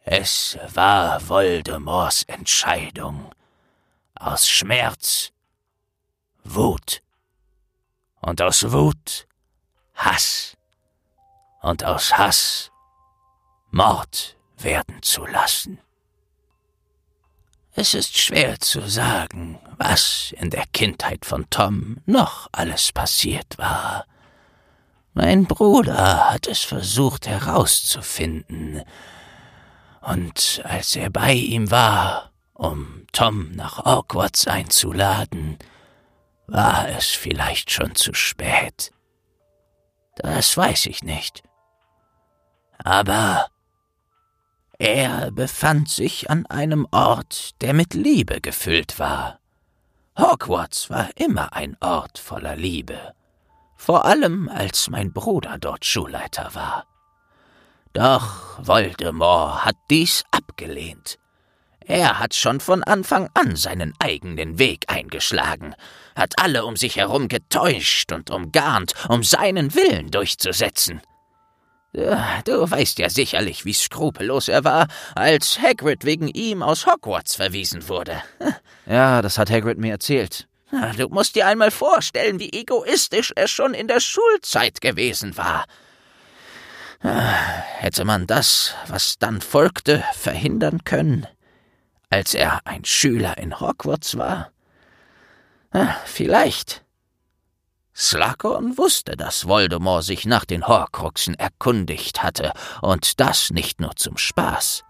es 0.06 0.58
war 0.74 1.28
Voldemorts 1.28 2.24
Entscheidung, 2.24 3.32
aus 4.16 4.48
Schmerz 4.48 5.32
Wut 6.44 7.02
und 8.22 8.42
aus 8.42 8.72
Wut 8.72 9.28
Hass 9.96 10.58
und 11.62 11.84
aus 11.84 12.18
Hass 12.18 12.72
Mord 13.72 14.38
werden 14.58 15.02
zu 15.02 15.26
lassen. 15.26 15.80
Es 17.76 17.96
ist 17.96 18.18
schwer 18.18 18.60
zu 18.60 18.88
sagen, 18.88 19.60
was 19.78 20.34
in 20.38 20.52
der 20.52 20.66
Kindheit 20.74 21.26
von 21.26 21.50
Tom 21.50 21.98
noch 22.06 22.48
alles 22.52 22.92
passiert 22.92 23.58
war. 23.58 24.06
Mein 25.16 25.46
Bruder 25.46 26.32
hat 26.32 26.48
es 26.48 26.60
versucht 26.60 27.28
herauszufinden, 27.28 28.84
und 30.02 30.62
als 30.66 30.98
er 30.98 31.10
bei 31.10 31.34
ihm 31.34 31.72
war, 31.72 32.33
um 32.54 33.06
Tom 33.12 33.52
nach 33.52 33.86
Hogwarts 33.86 34.48
einzuladen, 34.48 35.58
war 36.48 36.90
es 36.90 37.08
vielleicht 37.08 37.72
schon 37.72 37.96
zu 37.96 38.14
spät. 38.14 38.92
Das 40.16 40.56
weiß 40.56 40.86
ich 40.88 41.04
nicht. 41.04 41.44
Aber 42.78 43.48
er 44.78 45.32
befand 45.32 45.90
sich 45.90 46.30
an 46.30 46.46
einem 46.48 46.88
Ort, 46.92 47.62
der 47.62 47.74
mit 47.74 47.94
Liebe 47.94 48.42
gefüllt 48.42 49.00
war. 49.00 49.40
Hogwarts 50.18 50.90
war 50.90 51.10
immer 51.16 51.54
ein 51.54 51.78
Ort 51.80 52.20
voller 52.20 52.56
Liebe, 52.56 53.14
vor 53.76 54.06
allem 54.06 54.50
als 54.50 54.90
mein 54.90 55.12
Bruder 55.12 55.58
dort 55.58 55.86
Schulleiter 55.86 56.54
war. 56.54 56.86
Doch 57.94 58.60
Voldemort 58.66 59.66
hat 59.66 59.76
dies 59.90 60.24
abgelehnt. 60.32 61.18
Er 61.86 62.20
hat 62.20 62.34
schon 62.34 62.60
von 62.60 62.84
Anfang 62.84 63.30
an 63.34 63.56
seinen 63.56 63.94
eigenen 64.00 64.60
Weg 64.60 64.86
eingeschlagen, 64.88 65.76
hat 66.16 66.34
alle 66.38 66.66
um 66.66 66.76
sich 66.78 66.96
herum 66.96 67.28
getäuscht 67.28 68.12
und 68.12 68.30
umgarnt, 68.30 68.94
um 69.10 69.24
seinen 69.24 69.76
Willen 69.76 70.12
durchzusetzen. 70.12 71.02
Du 71.94 72.72
weißt 72.72 72.98
ja 72.98 73.10
sicherlich, 73.10 73.66
wie 73.66 73.74
skrupellos 73.74 74.48
er 74.48 74.64
war, 74.64 74.88
als 75.14 75.60
Hagrid 75.62 76.06
wegen 76.06 76.28
ihm 76.28 76.64
aus 76.64 76.88
Hogwarts 76.88 77.36
verwiesen 77.36 77.88
wurde. 77.88 78.22
Ja, 78.86 79.22
das 79.22 79.38
hat 79.38 79.50
Hagrid 79.50 79.78
mir 79.78 79.92
erzählt. 79.92 80.46
Du 80.98 81.08
musst 81.08 81.38
dir 81.38 81.48
einmal 81.48 81.72
vorstellen, 81.72 82.38
wie 82.40 82.52
egoistisch 82.52 83.32
er 83.34 83.48
schon 83.48 83.74
in 83.74 83.88
der 83.88 84.02
Schulzeit 84.02 84.82
gewesen 84.82 85.38
war. 85.38 85.64
Hätte 87.00 88.04
man 88.04 88.28
das, 88.28 88.76
was 88.88 89.18
dann 89.20 89.40
folgte, 89.40 90.04
verhindern 90.14 90.84
können? 90.84 91.28
Als 92.14 92.36
er 92.36 92.62
ein 92.66 92.86
Schüler 92.86 93.40
in 93.40 93.60
Hogwarts 93.60 94.20
war? 94.20 94.52
Ah, 95.72 95.96
vielleicht. 96.06 96.86
Slughorn 97.96 98.78
wusste, 98.78 99.18
dass 99.18 99.48
Voldemort 99.48 100.04
sich 100.04 100.28
nach 100.28 100.46
den 100.46 100.68
Horcruxen 100.68 101.34
erkundigt 101.34 102.22
hatte, 102.22 102.54
und 102.84 103.20
das 103.20 103.50
nicht 103.50 103.82
nur 103.82 103.96
zum 103.96 104.18
Spaß. 104.18 104.84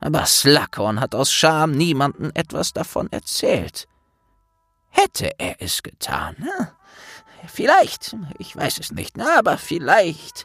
Aber 0.00 0.26
Slughorn 0.26 1.00
hat 1.00 1.14
aus 1.14 1.32
Scham 1.32 1.70
niemanden 1.70 2.30
etwas 2.34 2.74
davon 2.74 3.10
erzählt. 3.10 3.88
Hätte 4.90 5.30
er 5.38 5.62
es 5.62 5.82
getan? 5.82 6.36
Hm? 6.36 6.66
Vielleicht, 7.46 8.14
ich 8.36 8.54
weiß 8.54 8.80
es 8.80 8.92
nicht, 8.92 9.18
aber 9.18 9.56
vielleicht 9.56 10.44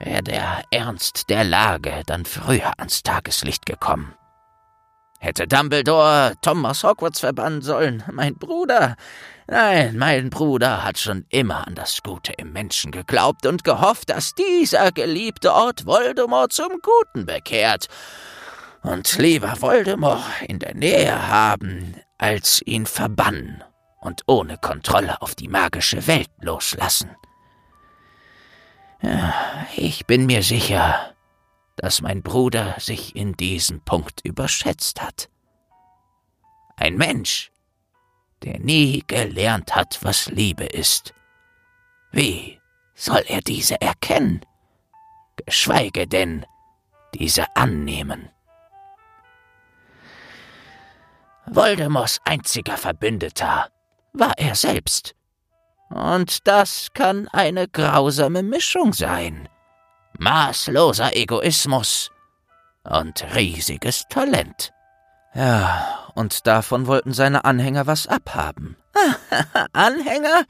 wäre 0.00 0.22
der 0.24 0.64
Ernst 0.72 1.30
der 1.30 1.44
Lage 1.44 2.02
dann 2.06 2.24
früher 2.24 2.72
ans 2.78 3.04
Tageslicht 3.04 3.66
gekommen. 3.66 4.17
Hätte 5.18 5.48
Dumbledore 5.48 6.34
Thomas 6.42 6.84
Hogwarts 6.84 7.20
verbannen 7.20 7.60
sollen, 7.60 8.04
mein 8.12 8.36
Bruder. 8.36 8.94
Nein, 9.48 9.96
mein 9.96 10.30
Bruder 10.30 10.84
hat 10.84 10.98
schon 10.98 11.26
immer 11.28 11.66
an 11.66 11.74
das 11.74 12.02
Gute 12.02 12.32
im 12.32 12.52
Menschen 12.52 12.92
geglaubt 12.92 13.44
und 13.46 13.64
gehofft, 13.64 14.10
dass 14.10 14.34
dieser 14.34 14.92
geliebte 14.92 15.52
Ort 15.52 15.86
Voldemort 15.86 16.52
zum 16.52 16.70
Guten 16.82 17.26
bekehrt. 17.26 17.88
Und 18.82 19.18
lieber 19.18 19.60
Voldemort 19.60 20.22
in 20.46 20.60
der 20.60 20.74
Nähe 20.74 21.28
haben, 21.28 21.96
als 22.18 22.62
ihn 22.64 22.86
verbannen 22.86 23.64
und 24.00 24.22
ohne 24.26 24.56
Kontrolle 24.58 25.20
auf 25.20 25.34
die 25.34 25.48
magische 25.48 26.06
Welt 26.06 26.30
loslassen. 26.40 27.10
Ich 29.76 30.06
bin 30.06 30.26
mir 30.26 30.42
sicher, 30.42 31.14
dass 31.78 32.02
mein 32.02 32.22
Bruder 32.22 32.74
sich 32.78 33.14
in 33.14 33.34
diesem 33.34 33.80
Punkt 33.80 34.20
überschätzt 34.24 35.00
hat. 35.00 35.30
Ein 36.76 36.96
Mensch, 36.96 37.52
der 38.42 38.58
nie 38.58 39.04
gelernt 39.06 39.74
hat, 39.74 39.98
was 40.02 40.26
Liebe 40.26 40.64
ist. 40.64 41.14
Wie 42.10 42.60
soll 42.94 43.22
er 43.28 43.40
diese 43.40 43.80
erkennen? 43.80 44.44
Geschweige 45.46 46.08
denn 46.08 46.44
diese 47.14 47.44
annehmen. 47.56 48.28
Voldemorts 51.46 52.20
einziger 52.24 52.76
Verbündeter 52.76 53.70
war 54.12 54.32
er 54.36 54.56
selbst. 54.56 55.14
Und 55.90 56.46
das 56.48 56.88
kann 56.92 57.28
eine 57.28 57.68
grausame 57.68 58.42
Mischung 58.42 58.92
sein. 58.92 59.48
Maßloser 60.18 61.14
Egoismus 61.14 62.10
und 62.82 63.24
riesiges 63.36 64.04
Talent. 64.10 64.72
Ja, 65.32 66.10
und 66.14 66.46
davon 66.48 66.88
wollten 66.88 67.12
seine 67.12 67.44
Anhänger 67.44 67.86
was 67.86 68.08
abhaben. 68.08 68.76
Anhänger? 69.72 70.42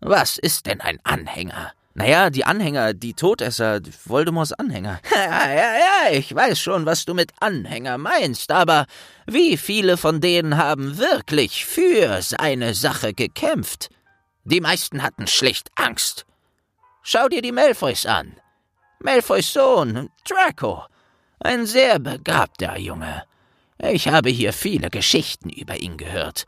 Was 0.00 0.38
ist 0.38 0.64
denn 0.64 0.80
ein 0.80 0.98
Anhänger? 1.04 1.72
Naja, 1.92 2.30
die 2.30 2.46
Anhänger, 2.46 2.94
die 2.94 3.12
Todesser, 3.12 3.80
Voldemorts 4.06 4.54
Anhänger. 4.54 5.00
Ja, 5.14 5.48
ja, 5.48 5.74
ja, 5.74 6.12
ich 6.12 6.34
weiß 6.34 6.58
schon, 6.58 6.86
was 6.86 7.04
du 7.04 7.12
mit 7.12 7.32
Anhänger 7.38 7.98
meinst, 7.98 8.50
aber 8.50 8.86
wie 9.26 9.58
viele 9.58 9.98
von 9.98 10.22
denen 10.22 10.56
haben 10.56 10.96
wirklich 10.96 11.66
für 11.66 12.22
seine 12.22 12.72
Sache 12.72 13.12
gekämpft? 13.12 13.90
Die 14.44 14.62
meisten 14.62 15.02
hatten 15.02 15.26
schlicht 15.26 15.70
Angst. 15.74 16.24
Schau 17.02 17.28
dir 17.28 17.42
die 17.42 17.52
Malfoys 17.52 18.06
an. 18.06 18.36
Malfoys 19.02 19.52
Sohn, 19.52 20.10
Draco. 20.24 20.84
Ein 21.40 21.66
sehr 21.66 21.98
begabter 21.98 22.78
Junge. 22.78 23.24
Ich 23.78 24.06
habe 24.06 24.30
hier 24.30 24.52
viele 24.52 24.90
Geschichten 24.90 25.50
über 25.50 25.80
ihn 25.80 25.96
gehört. 25.96 26.46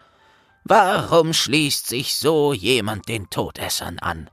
Warum 0.62 1.32
schließt 1.32 1.88
sich 1.88 2.14
so 2.14 2.52
jemand 2.52 3.08
den 3.08 3.28
Todessern 3.28 3.98
an? 3.98 4.30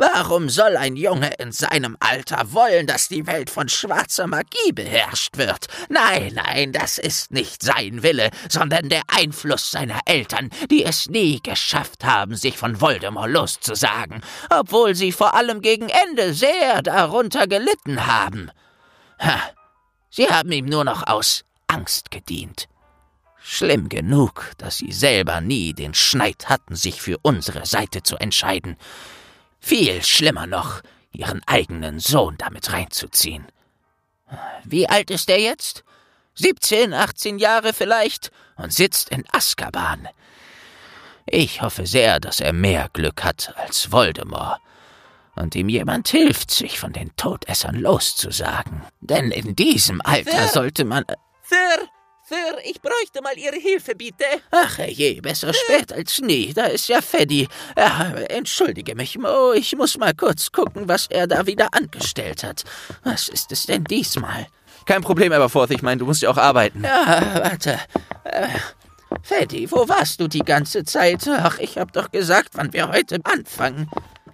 Warum 0.00 0.48
soll 0.48 0.78
ein 0.78 0.96
Junge 0.96 1.30
in 1.38 1.52
seinem 1.52 1.94
Alter 2.00 2.54
wollen, 2.54 2.86
dass 2.86 3.08
die 3.08 3.26
Welt 3.26 3.50
von 3.50 3.68
schwarzer 3.68 4.26
Magie 4.26 4.72
beherrscht 4.72 5.36
wird? 5.36 5.66
Nein, 5.90 6.32
nein, 6.32 6.72
das 6.72 6.96
ist 6.96 7.32
nicht 7.32 7.62
sein 7.62 8.02
Wille, 8.02 8.30
sondern 8.48 8.88
der 8.88 9.02
Einfluss 9.08 9.70
seiner 9.70 10.00
Eltern, 10.06 10.48
die 10.70 10.86
es 10.86 11.10
nie 11.10 11.42
geschafft 11.42 12.02
haben, 12.02 12.34
sich 12.34 12.56
von 12.56 12.80
Voldemort 12.80 13.30
loszusagen, 13.30 14.22
obwohl 14.48 14.94
sie 14.94 15.12
vor 15.12 15.34
allem 15.34 15.60
gegen 15.60 15.90
Ende 15.90 16.32
sehr 16.32 16.80
darunter 16.80 17.46
gelitten 17.46 18.06
haben. 18.06 18.50
Ha, 19.18 19.38
sie 20.08 20.30
haben 20.30 20.50
ihm 20.50 20.64
nur 20.64 20.84
noch 20.84 21.08
aus 21.08 21.44
Angst 21.66 22.10
gedient. 22.10 22.68
Schlimm 23.42 23.90
genug, 23.90 24.52
dass 24.56 24.78
sie 24.78 24.92
selber 24.92 25.42
nie 25.42 25.74
den 25.74 25.92
Schneid 25.92 26.48
hatten, 26.48 26.74
sich 26.74 27.02
für 27.02 27.18
unsere 27.20 27.66
Seite 27.66 28.02
zu 28.02 28.16
entscheiden. 28.16 28.78
Viel 29.60 30.02
schlimmer 30.02 30.46
noch, 30.46 30.80
ihren 31.12 31.42
eigenen 31.46 32.00
Sohn 32.00 32.36
damit 32.38 32.72
reinzuziehen. 32.72 33.46
Wie 34.64 34.88
alt 34.88 35.10
ist 35.10 35.28
er 35.28 35.40
jetzt? 35.40 35.84
17, 36.34 36.94
18 36.94 37.38
Jahre 37.38 37.72
vielleicht 37.72 38.30
und 38.56 38.72
sitzt 38.72 39.10
in 39.10 39.24
Azkaban. 39.32 40.08
Ich 41.26 41.62
hoffe 41.62 41.86
sehr, 41.86 42.18
dass 42.20 42.40
er 42.40 42.52
mehr 42.52 42.88
Glück 42.92 43.22
hat 43.22 43.54
als 43.56 43.92
Voldemort 43.92 44.60
und 45.36 45.54
ihm 45.54 45.68
jemand 45.68 46.08
hilft, 46.08 46.50
sich 46.50 46.78
von 46.78 46.92
den 46.92 47.14
Todessern 47.16 47.76
loszusagen. 47.76 48.82
Denn 49.00 49.30
in 49.30 49.54
diesem 49.54 50.00
Alter 50.02 50.48
Sir, 50.48 50.48
sollte 50.48 50.84
man. 50.84 51.04
Sir, 51.42 51.88
Sir, 52.30 52.58
ich 52.62 52.80
bräuchte 52.80 53.20
mal 53.22 53.36
Ihre 53.36 53.56
Hilfe, 53.56 53.96
bitte. 53.96 54.24
Ach 54.52 54.78
je, 54.78 55.20
besser 55.20 55.52
spät 55.52 55.92
als 55.92 56.20
nie. 56.20 56.54
Da 56.54 56.66
ist 56.66 56.88
ja 56.88 57.00
Feddy. 57.02 57.48
Ja, 57.76 58.12
entschuldige 58.28 58.94
mich, 58.94 59.18
Mo. 59.18 59.52
Ich 59.52 59.74
muss 59.74 59.98
mal 59.98 60.14
kurz 60.14 60.52
gucken, 60.52 60.86
was 60.86 61.08
er 61.08 61.26
da 61.26 61.44
wieder 61.48 61.74
angestellt 61.74 62.44
hat. 62.44 62.62
Was 63.02 63.26
ist 63.26 63.50
es 63.50 63.66
denn 63.66 63.82
diesmal? 63.82 64.46
Kein 64.86 65.02
Problem, 65.02 65.32
Aberforth. 65.32 65.72
Ich 65.72 65.82
meine, 65.82 65.98
du 65.98 66.06
musst 66.06 66.22
ja 66.22 66.30
auch 66.30 66.36
arbeiten. 66.36 66.84
Ja, 66.84 67.20
warte. 67.42 67.80
Äh, 68.22 68.46
Feddy, 69.24 69.68
wo 69.72 69.88
warst 69.88 70.20
du 70.20 70.28
die 70.28 70.44
ganze 70.44 70.84
Zeit? 70.84 71.26
Ach, 71.26 71.58
ich 71.58 71.78
hab 71.78 71.92
doch 71.92 72.12
gesagt, 72.12 72.50
wann 72.52 72.72
wir 72.72 72.92
heute 72.92 73.18
anfangen. 73.24 73.90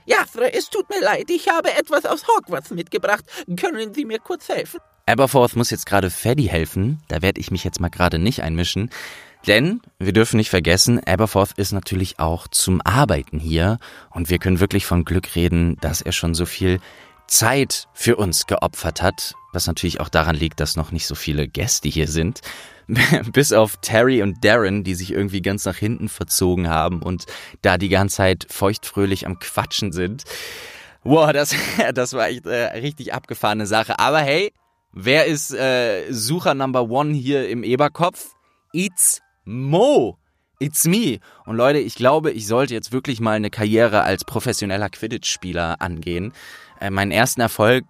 Ja, 0.06 0.24
es 0.52 0.70
tut 0.70 0.88
mir 0.88 1.00
leid. 1.00 1.30
Ich 1.30 1.48
habe 1.48 1.72
etwas 1.72 2.06
aus 2.06 2.26
Hogwarts 2.28 2.70
mitgebracht. 2.70 3.24
Können 3.56 3.92
Sie 3.92 4.04
mir 4.04 4.20
kurz 4.20 4.48
helfen? 4.48 4.80
Aberforth 5.06 5.56
muss 5.56 5.70
jetzt 5.70 5.86
gerade 5.86 6.10
Freddy 6.10 6.44
helfen. 6.44 7.00
Da 7.08 7.22
werde 7.22 7.40
ich 7.40 7.50
mich 7.50 7.64
jetzt 7.64 7.80
mal 7.80 7.90
gerade 7.90 8.18
nicht 8.18 8.42
einmischen. 8.42 8.90
Denn 9.46 9.80
wir 9.98 10.12
dürfen 10.12 10.36
nicht 10.38 10.50
vergessen, 10.50 11.00
Aberforth 11.04 11.52
ist 11.56 11.72
natürlich 11.72 12.18
auch 12.18 12.48
zum 12.48 12.80
Arbeiten 12.82 13.38
hier. 13.38 13.78
Und 14.10 14.30
wir 14.30 14.38
können 14.38 14.60
wirklich 14.60 14.86
von 14.86 15.04
Glück 15.04 15.36
reden, 15.36 15.76
dass 15.80 16.02
er 16.02 16.12
schon 16.12 16.34
so 16.34 16.46
viel 16.46 16.80
Zeit 17.28 17.88
für 17.92 18.16
uns 18.16 18.46
geopfert 18.46 19.02
hat. 19.02 19.34
Was 19.52 19.66
natürlich 19.66 20.00
auch 20.00 20.08
daran 20.08 20.36
liegt, 20.36 20.60
dass 20.60 20.76
noch 20.76 20.92
nicht 20.92 21.06
so 21.06 21.14
viele 21.14 21.48
Gäste 21.48 21.88
hier 21.88 22.08
sind. 22.08 22.40
Bis 23.32 23.52
auf 23.52 23.76
Terry 23.78 24.22
und 24.22 24.44
Darren, 24.44 24.84
die 24.84 24.94
sich 24.94 25.12
irgendwie 25.12 25.42
ganz 25.42 25.64
nach 25.64 25.76
hinten 25.76 26.08
verzogen 26.08 26.68
haben 26.68 27.02
und 27.02 27.26
da 27.62 27.78
die 27.78 27.88
ganze 27.88 28.16
Zeit 28.16 28.46
feuchtfröhlich 28.48 29.26
am 29.26 29.38
Quatschen 29.38 29.92
sind. 29.92 30.24
Wow, 31.02 31.32
das, 31.32 31.54
das 31.94 32.12
war 32.12 32.28
echt 32.28 32.46
äh, 32.46 32.78
richtig 32.78 33.14
abgefahrene 33.14 33.66
Sache. 33.66 33.98
Aber 33.98 34.20
hey, 34.20 34.52
Wer 34.98 35.26
ist 35.26 35.52
äh, 35.52 36.10
Sucher 36.10 36.54
Number 36.54 36.88
One 36.88 37.12
hier 37.12 37.50
im 37.50 37.64
Eberkopf? 37.64 38.32
It's 38.72 39.20
Mo. 39.44 40.16
It's 40.58 40.84
me. 40.84 41.20
Und 41.44 41.56
Leute, 41.56 41.78
ich 41.78 41.94
glaube, 41.96 42.30
ich 42.30 42.46
sollte 42.46 42.72
jetzt 42.72 42.92
wirklich 42.92 43.20
mal 43.20 43.32
eine 43.32 43.50
Karriere 43.50 44.02
als 44.02 44.24
professioneller 44.24 44.88
Quidditch-Spieler 44.88 45.80
angehen. 45.80 46.32
Äh, 46.80 46.90
meinen 46.90 47.10
ersten 47.10 47.42
Erfolg, 47.42 47.84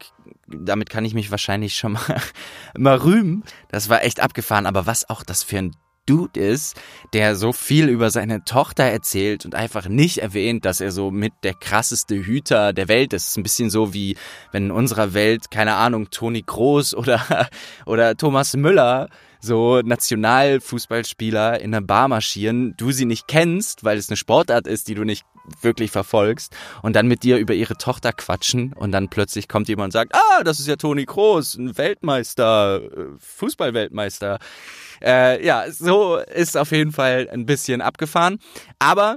damit 0.49 0.91
kann 0.91 1.05
ich 1.05 1.15
mich 1.15 1.31
wahrscheinlich 1.31 1.77
schon 1.77 1.93
mal, 1.93 2.21
mal 2.77 2.97
rühmen. 2.97 3.45
Das 3.69 3.89
war 3.89 4.03
echt 4.03 4.21
abgefahren. 4.21 4.67
Aber 4.67 4.87
was 4.87 5.09
auch 5.09 5.23
das 5.23 5.45
für 5.45 5.59
ein 5.59 5.77
Dude 6.07 6.39
ist, 6.39 6.81
der 7.13 7.37
so 7.37 7.53
viel 7.53 7.89
über 7.89 8.11
seine 8.11 8.45
Tochter 8.45 8.85
erzählt 8.85 9.45
und 9.45 9.55
einfach 9.55 9.89
nicht 9.89 10.19
erwähnt, 10.19 10.65
dass 10.65 10.81
er 10.81 10.93
so 10.93 11.11
mit 11.11 11.33
der 11.43 11.55
krasseste 11.55 12.15
Hüter 12.15 12.73
der 12.73 12.89
Welt 12.89 13.13
ist. 13.13 13.29
ist 13.29 13.37
ein 13.37 13.43
bisschen 13.43 13.71
so 13.71 13.93
wie, 13.93 14.17
wenn 14.53 14.67
in 14.67 14.71
unserer 14.71 15.15
Welt, 15.15 15.51
keine 15.51 15.75
Ahnung, 15.75 16.11
Toni 16.11 16.43
Kroos 16.43 16.95
oder, 16.95 17.49
oder 17.87 18.17
Thomas 18.17 18.55
Müller 18.55 19.09
so 19.47 19.81
Nationalfußballspieler 19.81 21.61
in 21.61 21.75
einer 21.75 21.87
Bar 21.87 22.09
marschieren, 22.09 22.75
du 22.77 22.93
sie 22.93 23.07
nicht 23.07 23.27
kennst, 23.27 23.85
weil 23.85 23.97
es 23.97 24.11
eine 24.11 24.17
Sportart 24.17 24.67
ist, 24.67 24.89
die 24.89 24.95
du 24.95 25.05
nicht 25.05 25.25
wirklich 25.61 25.91
verfolgst 25.91 26.55
und 26.83 26.97
dann 26.97 27.07
mit 27.07 27.23
dir 27.23 27.39
über 27.39 27.55
ihre 27.55 27.77
Tochter 27.77 28.13
quatschen 28.13 28.73
und 28.73 28.93
dann 28.93 29.09
plötzlich 29.09 29.49
kommt 29.49 29.69
jemand 29.69 29.87
und 29.87 29.93
sagt, 29.93 30.15
ah, 30.15 30.43
das 30.45 30.61
ist 30.61 30.67
ja 30.67 30.77
Toni 30.77 31.07
Kroos, 31.07 31.55
ein 31.55 31.79
Weltmeister, 31.79 32.83
äh, 32.83 33.05
Fußballweltmeister. 33.19 34.39
Äh, 35.03 35.45
ja, 35.47 35.71
so 35.71 36.17
ist 36.17 36.57
auf 36.57 36.73
jeden 36.73 36.93
Fall 36.93 37.29
ein 37.33 37.47
bisschen 37.47 37.81
abgefahren, 37.81 38.39
aber 38.79 39.17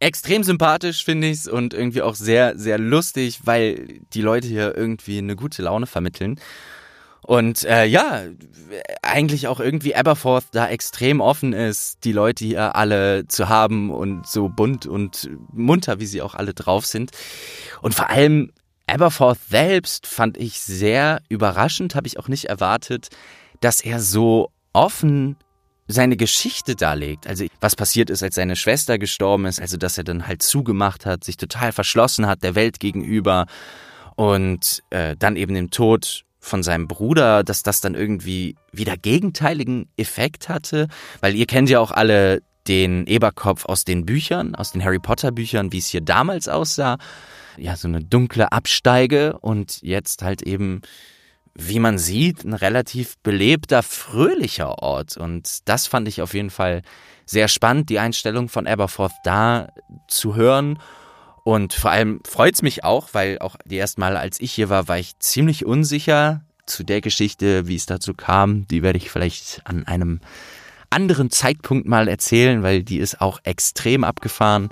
extrem 0.00 0.42
sympathisch 0.42 1.04
finde 1.04 1.28
ich's 1.28 1.48
und 1.48 1.74
irgendwie 1.74 2.02
auch 2.02 2.14
sehr 2.14 2.58
sehr 2.58 2.78
lustig, 2.78 3.40
weil 3.44 4.00
die 4.12 4.22
Leute 4.22 4.48
hier 4.48 4.76
irgendwie 4.76 5.18
eine 5.18 5.36
gute 5.36 5.62
Laune 5.62 5.86
vermitteln. 5.86 6.38
Und 7.22 7.64
äh, 7.64 7.84
ja, 7.84 8.22
eigentlich 9.02 9.46
auch 9.46 9.60
irgendwie 9.60 9.94
Aberforth 9.94 10.46
da 10.52 10.68
extrem 10.68 11.20
offen 11.20 11.52
ist, 11.52 12.04
die 12.04 12.12
Leute 12.12 12.44
hier 12.44 12.76
alle 12.76 13.26
zu 13.28 13.48
haben 13.48 13.90
und 13.90 14.26
so 14.26 14.48
bunt 14.48 14.86
und 14.86 15.30
munter, 15.52 16.00
wie 16.00 16.06
sie 16.06 16.22
auch 16.22 16.34
alle 16.34 16.54
drauf 16.54 16.86
sind. 16.86 17.10
Und 17.82 17.94
vor 17.94 18.10
allem 18.10 18.52
Aberforth 18.86 19.38
selbst 19.48 20.06
fand 20.06 20.36
ich 20.36 20.60
sehr 20.60 21.20
überraschend, 21.28 21.94
habe 21.94 22.06
ich 22.06 22.18
auch 22.18 22.28
nicht 22.28 22.46
erwartet, 22.46 23.08
dass 23.60 23.80
er 23.80 24.00
so 24.00 24.50
offen 24.72 25.36
seine 25.86 26.16
Geschichte 26.16 26.76
darlegt. 26.76 27.26
Also 27.26 27.46
was 27.60 27.76
passiert 27.76 28.10
ist, 28.10 28.22
als 28.22 28.36
seine 28.36 28.56
Schwester 28.56 28.98
gestorben 28.98 29.44
ist, 29.46 29.60
also 29.60 29.76
dass 29.76 29.98
er 29.98 30.04
dann 30.04 30.26
halt 30.26 30.42
zugemacht 30.42 31.06
hat, 31.06 31.24
sich 31.24 31.36
total 31.36 31.72
verschlossen 31.72 32.26
hat 32.26 32.42
der 32.42 32.54
Welt 32.54 32.80
gegenüber 32.80 33.46
und 34.16 34.82
äh, 34.90 35.16
dann 35.18 35.36
eben 35.36 35.54
den 35.54 35.70
Tod 35.70 36.24
von 36.40 36.62
seinem 36.62 36.88
Bruder, 36.88 37.44
dass 37.44 37.62
das 37.62 37.80
dann 37.80 37.94
irgendwie 37.94 38.56
wieder 38.72 38.96
gegenteiligen 38.96 39.88
Effekt 39.96 40.48
hatte, 40.48 40.88
weil 41.20 41.34
ihr 41.34 41.46
kennt 41.46 41.68
ja 41.68 41.80
auch 41.80 41.90
alle 41.90 42.42
den 42.66 43.06
Eberkopf 43.06 43.66
aus 43.66 43.84
den 43.84 44.06
Büchern, 44.06 44.54
aus 44.54 44.72
den 44.72 44.84
Harry 44.84 44.98
Potter 44.98 45.32
Büchern, 45.32 45.72
wie 45.72 45.78
es 45.78 45.88
hier 45.88 46.00
damals 46.00 46.48
aussah. 46.48 46.98
Ja, 47.56 47.76
so 47.76 47.88
eine 47.88 48.02
dunkle 48.02 48.52
Absteige 48.52 49.38
und 49.38 49.82
jetzt 49.82 50.22
halt 50.22 50.42
eben, 50.42 50.80
wie 51.54 51.78
man 51.78 51.98
sieht, 51.98 52.44
ein 52.44 52.54
relativ 52.54 53.18
belebter, 53.22 53.82
fröhlicher 53.82 54.82
Ort. 54.82 55.16
Und 55.16 55.68
das 55.68 55.86
fand 55.86 56.08
ich 56.08 56.22
auf 56.22 56.32
jeden 56.32 56.50
Fall 56.50 56.82
sehr 57.26 57.48
spannend, 57.48 57.90
die 57.90 57.98
Einstellung 57.98 58.48
von 58.48 58.66
Aberforth 58.66 59.14
da 59.24 59.68
zu 60.08 60.34
hören 60.34 60.78
Und 61.50 61.74
vor 61.74 61.90
allem 61.90 62.20
freut 62.24 62.54
es 62.54 62.62
mich 62.62 62.84
auch, 62.84 63.08
weil 63.10 63.40
auch 63.40 63.56
die 63.64 63.76
ersten 63.76 64.00
Male, 64.00 64.20
als 64.20 64.40
ich 64.40 64.52
hier 64.52 64.68
war, 64.68 64.86
war 64.86 65.00
ich 65.00 65.18
ziemlich 65.18 65.66
unsicher 65.66 66.44
zu 66.64 66.84
der 66.84 67.00
Geschichte, 67.00 67.66
wie 67.66 67.74
es 67.74 67.86
dazu 67.86 68.14
kam. 68.14 68.68
Die 68.68 68.84
werde 68.84 68.98
ich 68.98 69.10
vielleicht 69.10 69.62
an 69.64 69.84
einem 69.84 70.20
anderen 70.90 71.28
Zeitpunkt 71.28 71.88
mal 71.88 72.06
erzählen, 72.06 72.62
weil 72.62 72.84
die 72.84 72.98
ist 72.98 73.20
auch 73.20 73.40
extrem 73.42 74.04
abgefahren, 74.04 74.68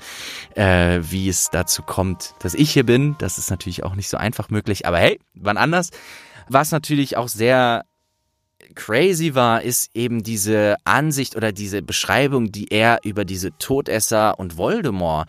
äh, 0.55 1.01
wie 1.03 1.29
es 1.29 1.51
dazu 1.51 1.83
kommt, 1.83 2.35
dass 2.39 2.55
ich 2.55 2.71
hier 2.71 2.87
bin. 2.87 3.17
Das 3.19 3.39
ist 3.39 3.51
natürlich 3.51 3.83
auch 3.83 3.97
nicht 3.97 4.09
so 4.09 4.17
einfach 4.17 4.49
möglich, 4.49 4.87
aber 4.87 4.99
hey, 4.99 5.19
wann 5.35 5.57
anders. 5.57 5.91
Was 6.47 6.71
natürlich 6.71 7.17
auch 7.17 7.27
sehr 7.27 7.87
crazy 8.77 9.35
war, 9.35 9.63
ist 9.63 9.91
eben 9.95 10.23
diese 10.23 10.77
Ansicht 10.85 11.35
oder 11.35 11.51
diese 11.51 11.83
Beschreibung, 11.83 12.53
die 12.53 12.69
er 12.71 13.01
über 13.03 13.25
diese 13.25 13.51
Todesser 13.59 14.39
und 14.39 14.57
Voldemort 14.57 15.29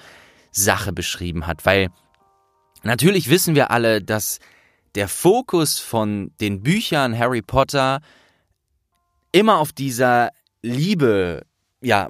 Sache 0.52 0.94
beschrieben 0.94 1.48
hat, 1.48 1.66
weil 1.66 1.90
natürlich 2.84 3.30
wissen 3.30 3.56
wir 3.56 3.72
alle, 3.72 4.02
dass 4.02 4.40
der 4.96 5.08
Fokus 5.08 5.80
von 5.80 6.32
den 6.40 6.64
Büchern 6.64 7.18
Harry 7.18 7.42
Potter 7.42 8.02
immer 9.32 9.58
auf 9.60 9.72
dieser 9.72 10.30
Liebe 10.62 11.44
ja, 11.82 12.10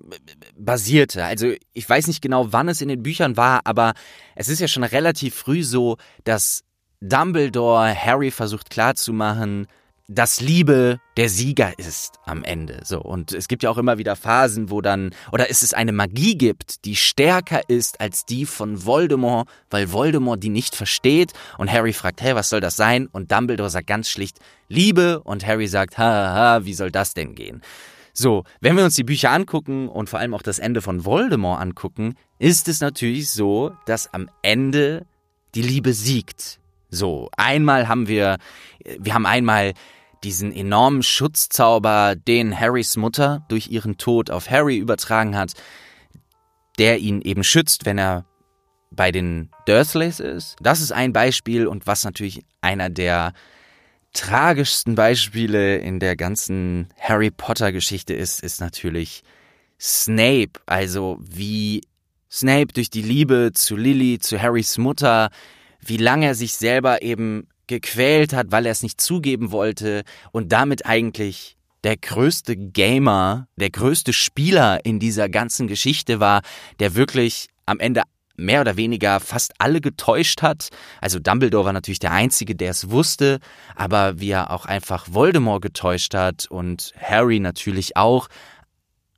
basierte. 0.58 1.25
Also 1.25 1.54
ich 1.73 1.88
weiß 1.88 2.08
nicht 2.08 2.21
genau, 2.21 2.52
wann 2.52 2.69
es 2.69 2.82
in 2.82 2.88
den 2.88 3.04
Büchern 3.04 3.38
war, 3.38 3.62
aber 3.65 3.93
es 4.36 4.49
ist 4.49 4.60
ja 4.60 4.67
schon 4.67 4.84
relativ 4.84 5.36
früh 5.36 5.63
so, 5.63 5.97
dass 6.23 6.63
Dumbledore 7.02 7.93
Harry 7.93 8.32
versucht 8.32 8.69
klarzumachen, 8.69 9.67
dass 10.12 10.41
Liebe 10.41 11.00
der 11.17 11.30
Sieger 11.30 11.78
ist 11.78 12.19
am 12.26 12.43
Ende. 12.43 12.82
So. 12.84 13.00
Und 13.00 13.32
es 13.32 13.48
gibt 13.48 13.62
ja 13.62 13.69
auch 13.69 13.78
immer 13.78 14.00
wieder 14.00 14.15
Phasen, 14.15 14.72
wo 14.72 14.82
dann, 14.82 15.12
oder 15.32 15.52
es 15.52 15.62
ist 15.62 15.76
eine 15.76 15.91
Magie 15.91 16.36
gibt, 16.36 16.84
die 16.86 16.95
stärker 16.95 17.62
ist 17.69 18.02
als 18.02 18.26
die 18.26 18.48
von 18.48 18.86
Voldemort, 18.86 19.48
weil 19.69 19.91
Voldemort 19.91 20.43
die 20.43 20.50
nicht 20.50 20.76
versteht. 20.76 21.34
Und 21.60 21.72
Harry 21.72 21.93
fragt, 21.93 22.22
hey, 22.22 22.34
was 22.34 22.50
soll 22.50 22.60
das 22.60 22.76
sein? 22.76 23.08
Und 23.12 23.32
Dumbledore 23.32 23.69
sagt 23.69 23.86
ganz 23.86 24.10
schlicht, 24.10 24.39
Liebe. 24.67 25.22
Und 25.22 25.45
Harry 25.45 25.67
sagt, 25.67 26.00
ha, 26.00 26.34
ha, 26.34 26.65
wie 26.65 26.74
soll 26.74 26.89
das 26.89 27.13
denn 27.13 27.36
gehen? 27.36 27.62
So, 28.12 28.43
wenn 28.62 28.76
wir 28.76 28.84
uns 28.84 28.95
die 28.95 29.04
Bücher 29.04 29.30
angucken 29.30 29.88
und 29.88 30.10
vor 30.10 30.17
allem 30.17 30.34
auch 30.34 30.41
das 30.41 30.58
Ende 30.58 30.82
von 30.82 31.06
Voldemort 31.06 31.62
angucken, 31.62 32.15
ist 32.39 32.67
es 32.67 32.82
natürlich 32.82 33.30
so, 33.30 33.74
dass 33.86 34.12
am 34.12 34.28
Ende 34.41 35.06
die 35.54 35.62
Liebe 35.62 35.93
siegt. 35.93 36.60
So, 36.89 37.30
einmal 37.38 37.88
haben 37.88 38.08
wir, 38.08 38.38
wir 38.98 39.13
haben 39.13 39.28
einmal 39.28 39.74
diesen 40.23 40.51
enormen 40.51 41.03
Schutzzauber, 41.03 42.15
den 42.15 42.58
Harrys 42.58 42.97
Mutter 42.97 43.45
durch 43.49 43.69
ihren 43.69 43.97
Tod 43.97 44.29
auf 44.29 44.49
Harry 44.49 44.77
übertragen 44.77 45.38
hat, 45.38 45.53
der 46.77 46.99
ihn 46.99 47.21
eben 47.21 47.43
schützt, 47.43 47.86
wenn 47.86 47.97
er 47.97 48.25
bei 48.91 49.12
den 49.12 49.49
Dursleys 49.65 50.19
ist. 50.19 50.55
Das 50.62 50.82
ist 50.82 50.91
ein 50.91 51.13
Beispiel 51.13 51.67
und 51.67 51.88
was 51.88 52.03
natürlich 52.03 52.43
einer 52.62 52.89
der 52.89 53.34
tragischsten 54.13 54.95
Beispiele 54.95 55.77
in 55.77 55.99
der 55.99 56.15
ganzen 56.15 56.89
Harry 56.99 57.32
Potter 57.32 57.71
Geschichte 57.71 58.13
ist, 58.13 58.43
ist 58.43 58.60
natürlich 58.60 59.23
Snape. 59.79 60.60
Also 60.65 61.19
wie 61.21 61.82
Snape 62.32 62.67
durch 62.73 62.89
die 62.89 63.01
Liebe 63.01 63.51
zu 63.53 63.75
Lily, 63.75 64.19
zu 64.19 64.41
Harrys 64.41 64.77
Mutter, 64.77 65.29
wie 65.79 65.97
lange 65.97 66.27
er 66.27 66.36
sich 66.36 66.53
selber 66.53 67.01
eben 67.01 67.47
gequält 67.69 68.34
hat, 68.34 68.51
weil 68.51 68.65
er 68.65 68.73
es 68.73 68.84
nicht 68.84 68.99
zugeben 68.99 69.51
wollte 69.51 70.03
und 70.32 70.51
damit 70.51 70.86
eigentlich 70.86 71.55
der 71.86 71.95
größte 71.95 72.58
Gamer, 72.58 73.47
der 73.55 73.69
größte 73.69 74.12
Spieler 74.12 74.84
in 74.84 74.99
dieser 74.99 75.29
ganzen 75.29 75.67
Geschichte 75.67 76.19
war, 76.19 76.41
der 76.79 76.95
wirklich 76.95 77.47
am 77.65 77.79
Ende 77.79 78.03
mehr 78.36 78.62
oder 78.62 78.75
weniger 78.75 79.19
fast 79.19 79.53
alle 79.60 79.82
getäuscht 79.82 80.41
hat. 80.41 80.69
Also 81.01 81.19
Dumbledore 81.19 81.65
war 81.65 81.73
natürlich 81.73 81.99
der 81.99 82.12
Einzige, 82.12 82.55
der 82.55 82.71
es 82.71 82.89
wusste, 82.89 83.39
aber 83.75 84.19
wie 84.19 84.32
er 84.32 84.51
auch 84.51 84.65
einfach 84.65 85.08
Voldemort 85.12 85.62
getäuscht 85.62 86.13
hat 86.13 86.47
und 86.49 86.93
Harry 86.99 87.39
natürlich 87.39 87.95
auch 87.95 88.27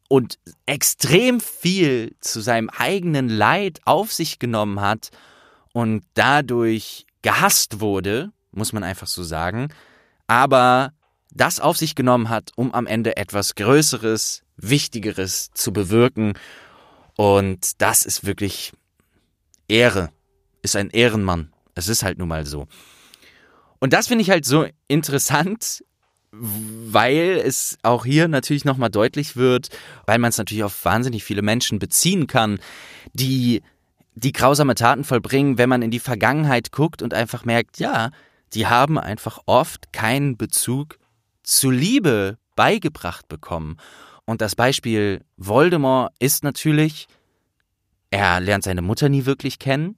und 0.09 0.39
extrem 0.65 1.39
viel 1.39 2.15
zu 2.19 2.41
seinem 2.41 2.69
eigenen 2.69 3.29
Leid 3.29 3.79
auf 3.85 4.11
sich 4.11 4.39
genommen 4.39 4.81
hat 4.81 5.09
und 5.71 6.03
dadurch 6.15 7.05
gehasst 7.21 7.79
wurde, 7.79 8.31
muss 8.51 8.73
man 8.73 8.83
einfach 8.83 9.07
so 9.07 9.23
sagen, 9.23 9.69
aber 10.27 10.93
das 11.31 11.59
auf 11.59 11.77
sich 11.77 11.95
genommen 11.95 12.29
hat, 12.29 12.51
um 12.55 12.73
am 12.73 12.87
Ende 12.87 13.17
etwas 13.17 13.55
Größeres, 13.55 14.43
Wichtigeres 14.57 15.51
zu 15.53 15.71
bewirken. 15.71 16.33
Und 17.15 17.81
das 17.81 18.05
ist 18.05 18.25
wirklich 18.25 18.73
Ehre, 19.67 20.09
ist 20.61 20.75
ein 20.75 20.89
Ehrenmann. 20.89 21.53
Es 21.75 21.87
ist 21.87 22.03
halt 22.03 22.17
nun 22.17 22.27
mal 22.27 22.45
so. 22.45 22.67
Und 23.79 23.93
das 23.93 24.07
finde 24.07 24.21
ich 24.21 24.29
halt 24.29 24.45
so 24.45 24.67
interessant, 24.87 25.83
weil 26.31 27.41
es 27.43 27.77
auch 27.81 28.05
hier 28.05 28.27
natürlich 28.27 28.63
nochmal 28.63 28.89
deutlich 28.89 29.35
wird, 29.35 29.69
weil 30.05 30.19
man 30.19 30.29
es 30.29 30.37
natürlich 30.37 30.63
auf 30.63 30.85
wahnsinnig 30.85 31.23
viele 31.23 31.41
Menschen 31.41 31.79
beziehen 31.79 32.27
kann, 32.27 32.59
die 33.13 33.63
die 34.15 34.31
grausame 34.31 34.75
Taten 34.75 35.03
vollbringen, 35.03 35.57
wenn 35.57 35.69
man 35.69 35.81
in 35.81 35.91
die 35.91 35.99
Vergangenheit 35.99 36.71
guckt 36.71 37.01
und 37.01 37.13
einfach 37.13 37.45
merkt, 37.45 37.79
ja, 37.79 38.11
die 38.53 38.67
haben 38.67 38.97
einfach 38.97 39.39
oft 39.45 39.93
keinen 39.93 40.37
Bezug 40.37 40.99
zu 41.43 41.69
Liebe 41.69 42.37
beigebracht 42.55 43.27
bekommen. 43.27 43.77
Und 44.25 44.41
das 44.41 44.55
Beispiel 44.55 45.21
Voldemort 45.37 46.13
ist 46.19 46.43
natürlich, 46.43 47.07
er 48.09 48.39
lernt 48.39 48.63
seine 48.63 48.81
Mutter 48.81 49.09
nie 49.09 49.25
wirklich 49.25 49.57
kennen, 49.57 49.97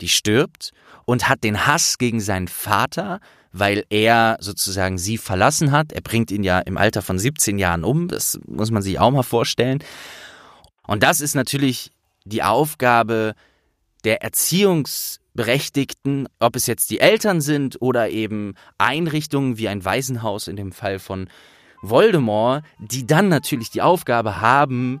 die 0.00 0.08
stirbt 0.08 0.72
und 1.04 1.28
hat 1.28 1.44
den 1.44 1.66
Hass 1.66 1.98
gegen 1.98 2.20
seinen 2.20 2.48
Vater, 2.48 3.20
weil 3.52 3.84
er 3.90 4.36
sozusagen 4.40 4.98
sie 4.98 5.18
verlassen 5.18 5.70
hat. 5.70 5.92
Er 5.92 6.00
bringt 6.00 6.30
ihn 6.30 6.42
ja 6.42 6.58
im 6.58 6.76
Alter 6.76 7.02
von 7.02 7.18
17 7.18 7.58
Jahren 7.58 7.84
um, 7.84 8.08
das 8.08 8.38
muss 8.46 8.70
man 8.70 8.82
sich 8.82 8.98
auch 8.98 9.10
mal 9.10 9.22
vorstellen. 9.22 9.82
Und 10.86 11.02
das 11.02 11.20
ist 11.20 11.34
natürlich 11.34 11.92
die 12.24 12.42
Aufgabe 12.42 13.34
der 14.04 14.22
Erziehungs- 14.22 15.21
Berechtigten, 15.34 16.28
ob 16.38 16.56
es 16.56 16.66
jetzt 16.66 16.90
die 16.90 17.00
Eltern 17.00 17.40
sind 17.40 17.80
oder 17.80 18.10
eben 18.10 18.54
Einrichtungen 18.78 19.58
wie 19.58 19.68
ein 19.68 19.84
Waisenhaus 19.84 20.48
in 20.48 20.56
dem 20.56 20.72
Fall 20.72 20.98
von 20.98 21.28
Voldemort, 21.80 22.64
die 22.78 23.06
dann 23.06 23.28
natürlich 23.28 23.70
die 23.70 23.82
Aufgabe 23.82 24.40
haben, 24.40 25.00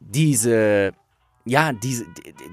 diese 0.00 0.92
ja, 1.46 1.72
diese, 1.74 2.06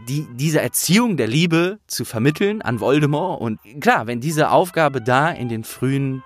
die, 0.07 0.27
diese 0.33 0.61
Erziehung 0.61 1.15
der 1.15 1.27
Liebe 1.27 1.79
zu 1.87 2.03
vermitteln 2.03 2.61
an 2.61 2.81
Voldemort. 2.81 3.39
Und 3.39 3.59
klar, 3.79 4.05
wenn 4.05 4.19
diese 4.19 4.49
Aufgabe 4.51 5.01
da 5.01 5.29
in 5.29 5.47
den 5.47 5.63
frühen 5.63 6.23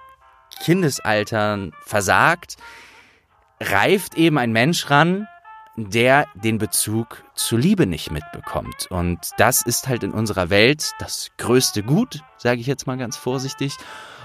Kindesaltern 0.63 1.73
versagt, 1.85 2.57
reift 3.61 4.17
eben 4.17 4.37
ein 4.37 4.51
Mensch 4.51 4.89
ran, 4.89 5.27
der 5.75 6.25
den 6.35 6.57
Bezug 6.57 7.23
zur 7.35 7.59
Liebe 7.59 7.85
nicht 7.85 8.11
mitbekommt. 8.11 8.87
Und 8.89 9.19
das 9.37 9.61
ist 9.61 9.87
halt 9.87 10.03
in 10.03 10.11
unserer 10.11 10.49
Welt 10.49 10.91
das 10.99 11.31
größte 11.37 11.83
Gut, 11.83 12.21
sage 12.37 12.61
ich 12.61 12.67
jetzt 12.67 12.87
mal 12.87 12.97
ganz 12.97 13.17
vorsichtig. 13.17 13.75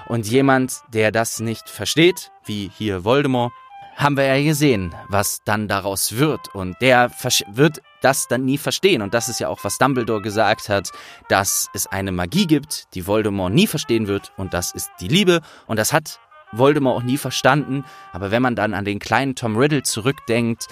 Und 0.07 0.27
jemand, 0.27 0.81
der 0.93 1.13
das 1.13 1.41
nicht 1.41 1.69
versteht, 1.69 2.31
wie 2.45 2.71
hier 2.77 3.05
Voldemort, 3.05 3.53
haben 3.97 4.17
wir 4.17 4.25
ja 4.25 4.43
gesehen, 4.43 4.95
was 5.09 5.41
dann 5.45 5.69
daraus 5.69 6.17
wird. 6.17 6.55
Und 6.55 6.81
der 6.81 7.11
wird 7.53 7.83
das 8.01 8.29
dann 8.29 8.45
nie 8.45 8.57
verstehen. 8.57 9.03
Und 9.03 9.13
das 9.13 9.29
ist 9.29 9.41
ja 9.41 9.49
auch, 9.49 9.63
was 9.63 9.79
Dumbledore 9.79 10.23
gesagt 10.23 10.69
hat, 10.69 10.91
dass 11.29 11.69
es 11.75 11.87
eine 11.87 12.11
Magie 12.13 12.47
gibt, 12.47 12.95
die 12.95 13.07
Voldemort 13.07 13.53
nie 13.53 13.67
verstehen 13.67 14.07
wird. 14.07 14.33
Und 14.37 14.55
das 14.55 14.73
ist 14.73 14.91
die 15.01 15.09
Liebe. 15.09 15.43
Und 15.67 15.79
das 15.79 15.93
hat 15.93 16.19
Voldemort 16.53 16.99
auch 16.99 17.03
nie 17.03 17.19
verstanden. 17.19 17.85
Aber 18.13 18.31
wenn 18.31 18.43
man 18.43 18.57
dann 18.57 18.75
an 18.75 18.85
den 18.85 19.01
kleinen 19.01 19.35
Tom 19.35 19.57
Riddle 19.57 19.83
zurückdenkt, 19.83 20.67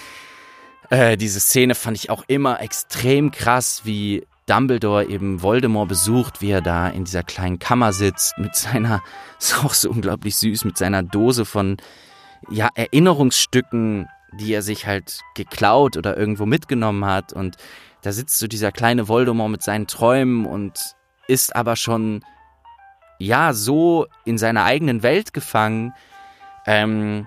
äh, 0.91 1.17
diese 1.17 1.41
Szene 1.41 1.75
fand 1.75 1.97
ich 1.97 2.11
auch 2.11 2.25
immer 2.29 2.61
extrem 2.61 3.31
krass, 3.31 3.83
wie 3.85 4.27
Dumbledore 4.47 5.05
eben 5.07 5.43
Voldemort 5.43 5.89
besucht, 5.89 6.41
wie 6.41 6.51
er 6.51 6.63
da 6.63 6.89
in 6.89 7.05
dieser 7.05 7.23
kleinen 7.23 7.59
Kammer 7.59 7.93
sitzt 7.93 8.39
mit 8.39 8.55
seiner, 8.57 9.03
ist 9.39 9.63
auch 9.65 9.75
so 9.75 9.91
unglaublich 9.91 10.37
süß, 10.37 10.65
mit 10.65 10.79
seiner 10.79 11.03
Dose 11.03 11.45
von 11.45 11.77
ja, 12.51 12.71
Erinnerungsstücken, 12.75 14.09
die 14.41 14.53
er 14.53 14.63
sich 14.63 14.87
halt 14.87 15.21
geklaut 15.35 15.97
oder 15.97 16.17
irgendwo 16.17 16.47
mitgenommen 16.47 17.05
hat. 17.05 17.33
Und 17.33 17.57
da 18.03 18.13
sitzt 18.13 18.39
so 18.39 18.47
dieser 18.47 18.73
kleine 18.73 19.09
Voldemort 19.09 19.51
mit 19.51 19.63
seinen 19.63 19.87
Träumen 19.87 20.47
und 20.47 20.95
ist 21.27 21.55
aber 21.55 21.77
schon, 21.77 22.25
ja, 23.19 23.53
so 23.53 24.07
in 24.25 24.39
seiner 24.39 24.65
eigenen 24.65 25.03
Welt 25.03 25.33
gefangen, 25.35 25.93
ähm, 26.67 27.27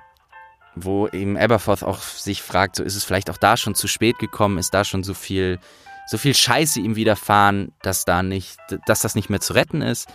wo 0.76 1.08
eben 1.08 1.38
Aberforth 1.38 1.84
auch 1.84 2.02
sich 2.02 2.42
fragt, 2.42 2.76
so 2.76 2.84
ist 2.84 2.96
es 2.96 3.04
vielleicht 3.04 3.30
auch 3.30 3.38
da 3.38 3.58
schon 3.58 3.76
zu 3.76 3.88
spät 3.88 4.20
gekommen, 4.20 4.58
ist 4.58 4.74
da 4.74 4.84
schon 4.84 5.04
so 5.04 5.14
viel, 5.14 5.60
so 6.08 6.18
viel 6.18 6.34
Scheiße 6.34 6.80
ihm 6.80 6.96
widerfahren, 6.96 7.72
dass 7.82 8.06
da 8.06 8.24
nicht, 8.24 8.58
dass 8.86 9.00
das 9.00 9.16
nicht 9.16 9.30
mehr 9.30 9.42
zu 9.42 9.54
retten 9.54 9.82
ist. 9.82 10.08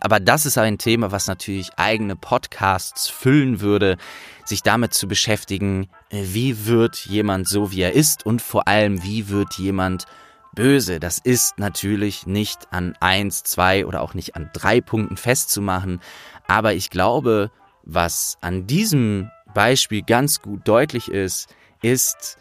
Aber 0.00 0.18
das 0.18 0.46
ist 0.46 0.58
ein 0.58 0.78
Thema, 0.78 1.12
was 1.12 1.28
natürlich 1.28 1.70
eigene 1.76 2.16
Podcasts 2.16 3.08
füllen 3.08 3.60
würde, 3.60 3.96
sich 4.44 4.62
damit 4.62 4.94
zu 4.94 5.06
beschäftigen, 5.06 5.88
wie 6.10 6.66
wird 6.66 6.96
jemand 7.06 7.48
so, 7.48 7.70
wie 7.70 7.82
er 7.82 7.92
ist 7.92 8.26
und 8.26 8.42
vor 8.42 8.66
allem, 8.66 9.02
wie 9.04 9.28
wird 9.28 9.54
jemand 9.54 10.06
böse. 10.54 10.98
Das 10.98 11.18
ist 11.18 11.58
natürlich 11.58 12.26
nicht 12.26 12.72
an 12.72 12.96
eins, 12.98 13.44
zwei 13.44 13.86
oder 13.86 14.02
auch 14.02 14.14
nicht 14.14 14.34
an 14.34 14.50
drei 14.52 14.80
Punkten 14.80 15.16
festzumachen. 15.16 16.00
Aber 16.48 16.74
ich 16.74 16.90
glaube, 16.90 17.52
was 17.84 18.38
an 18.40 18.66
diesem 18.66 19.30
Beispiel 19.56 20.02
ganz 20.02 20.42
gut 20.42 20.68
deutlich 20.68 21.08
ist, 21.10 21.48
ist, 21.80 22.36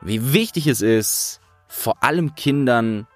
wie 0.00 0.32
wichtig 0.32 0.66
es 0.66 0.80
ist, 0.80 1.42
vor 1.68 2.02
allem 2.02 2.34
Kindern 2.34 3.06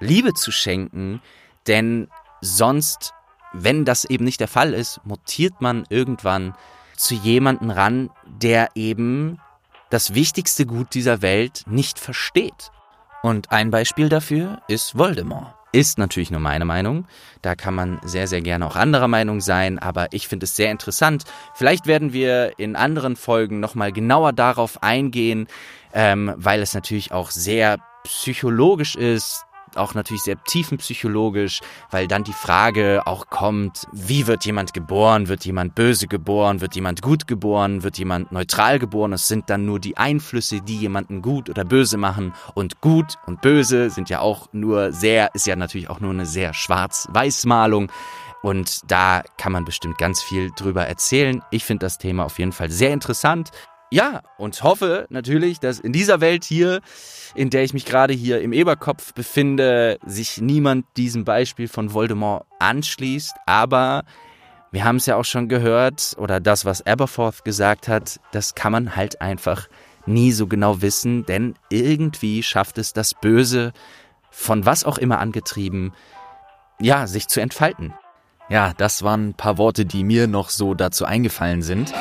Liebe 0.00 0.32
zu 0.32 0.50
schenken, 0.50 1.20
denn 1.66 2.08
sonst, 2.40 3.12
wenn 3.52 3.84
das 3.84 4.06
eben 4.06 4.24
nicht 4.24 4.40
der 4.40 4.48
Fall 4.48 4.72
ist, 4.72 5.02
mutiert 5.04 5.60
man 5.60 5.84
irgendwann 5.90 6.54
zu 6.96 7.14
jemanden 7.14 7.70
ran, 7.70 8.08
der 8.24 8.70
eben 8.74 9.38
das 9.90 10.14
wichtigste 10.14 10.64
Gut 10.64 10.94
dieser 10.94 11.20
Welt 11.20 11.64
nicht 11.66 11.98
versteht. 11.98 12.70
Und 13.22 13.50
ein 13.52 13.70
Beispiel 13.70 14.08
dafür 14.08 14.62
ist 14.66 14.96
Voldemort. 14.96 15.57
Ist 15.72 15.98
natürlich 15.98 16.30
nur 16.30 16.40
meine 16.40 16.64
Meinung. 16.64 17.06
Da 17.42 17.54
kann 17.54 17.74
man 17.74 18.00
sehr, 18.02 18.26
sehr 18.26 18.40
gerne 18.40 18.66
auch 18.66 18.76
anderer 18.76 19.08
Meinung 19.08 19.40
sein, 19.40 19.78
aber 19.78 20.08
ich 20.12 20.26
finde 20.26 20.44
es 20.44 20.56
sehr 20.56 20.70
interessant. 20.70 21.24
Vielleicht 21.54 21.86
werden 21.86 22.14
wir 22.14 22.58
in 22.58 22.74
anderen 22.74 23.16
Folgen 23.16 23.60
nochmal 23.60 23.92
genauer 23.92 24.32
darauf 24.32 24.82
eingehen, 24.82 25.46
ähm, 25.92 26.32
weil 26.36 26.62
es 26.62 26.72
natürlich 26.72 27.12
auch 27.12 27.30
sehr 27.30 27.78
psychologisch 28.04 28.96
ist, 28.96 29.44
auch 29.76 29.94
natürlich 29.94 30.22
sehr 30.22 30.42
tiefenpsychologisch, 30.42 31.60
weil 31.90 32.08
dann 32.08 32.24
die 32.24 32.32
Frage 32.32 33.02
auch 33.06 33.26
kommt, 33.28 33.86
wie 33.92 34.26
wird 34.26 34.44
jemand 34.44 34.72
geboren? 34.72 35.28
Wird 35.28 35.44
jemand 35.44 35.74
böse 35.74 36.06
geboren? 36.06 36.60
Wird 36.60 36.74
jemand 36.74 37.02
gut 37.02 37.26
geboren? 37.26 37.82
Wird 37.82 37.98
jemand 37.98 38.32
neutral 38.32 38.78
geboren? 38.78 39.12
Es 39.12 39.28
sind 39.28 39.50
dann 39.50 39.64
nur 39.64 39.80
die 39.80 39.96
Einflüsse, 39.96 40.60
die 40.60 40.78
jemanden 40.78 41.22
gut 41.22 41.50
oder 41.50 41.64
böse 41.64 41.96
machen. 41.96 42.32
Und 42.54 42.80
gut 42.80 43.14
und 43.26 43.40
böse 43.40 43.90
sind 43.90 44.08
ja 44.08 44.20
auch 44.20 44.48
nur 44.52 44.92
sehr, 44.92 45.34
ist 45.34 45.46
ja 45.46 45.56
natürlich 45.56 45.90
auch 45.90 46.00
nur 46.00 46.12
eine 46.12 46.26
sehr 46.26 46.54
schwarz-weiß-Malung. 46.54 47.90
Und 48.42 48.90
da 48.90 49.22
kann 49.36 49.52
man 49.52 49.64
bestimmt 49.64 49.98
ganz 49.98 50.22
viel 50.22 50.50
drüber 50.56 50.86
erzählen. 50.86 51.42
Ich 51.50 51.64
finde 51.64 51.86
das 51.86 51.98
Thema 51.98 52.24
auf 52.24 52.38
jeden 52.38 52.52
Fall 52.52 52.70
sehr 52.70 52.92
interessant. 52.92 53.50
Ja, 53.90 54.20
und 54.36 54.62
hoffe 54.62 55.06
natürlich, 55.08 55.60
dass 55.60 55.80
in 55.80 55.92
dieser 55.92 56.20
Welt 56.20 56.44
hier, 56.44 56.80
in 57.34 57.48
der 57.48 57.64
ich 57.64 57.72
mich 57.72 57.86
gerade 57.86 58.12
hier 58.12 58.42
im 58.42 58.52
Eberkopf 58.52 59.14
befinde, 59.14 59.98
sich 60.04 60.42
niemand 60.42 60.84
diesem 60.98 61.24
Beispiel 61.24 61.68
von 61.68 61.94
Voldemort 61.94 62.44
anschließt. 62.58 63.34
Aber 63.46 64.04
wir 64.72 64.84
haben 64.84 64.96
es 64.96 65.06
ja 65.06 65.16
auch 65.16 65.24
schon 65.24 65.48
gehört, 65.48 66.14
oder 66.18 66.38
das, 66.38 66.66
was 66.66 66.86
Aberforth 66.86 67.46
gesagt 67.46 67.88
hat, 67.88 68.20
das 68.32 68.54
kann 68.54 68.72
man 68.72 68.94
halt 68.94 69.22
einfach 69.22 69.68
nie 70.04 70.32
so 70.32 70.46
genau 70.46 70.82
wissen, 70.82 71.24
denn 71.24 71.54
irgendwie 71.70 72.42
schafft 72.42 72.76
es 72.76 72.92
das 72.92 73.14
Böse, 73.14 73.72
von 74.30 74.66
was 74.66 74.84
auch 74.84 74.98
immer 74.98 75.18
angetrieben, 75.18 75.94
ja, 76.78 77.06
sich 77.06 77.28
zu 77.28 77.40
entfalten. 77.40 77.94
Ja, 78.50 78.72
das 78.76 79.02
waren 79.02 79.30
ein 79.30 79.34
paar 79.34 79.56
Worte, 79.58 79.86
die 79.86 80.04
mir 80.04 80.26
noch 80.26 80.50
so 80.50 80.74
dazu 80.74 81.06
eingefallen 81.06 81.62
sind. 81.62 81.92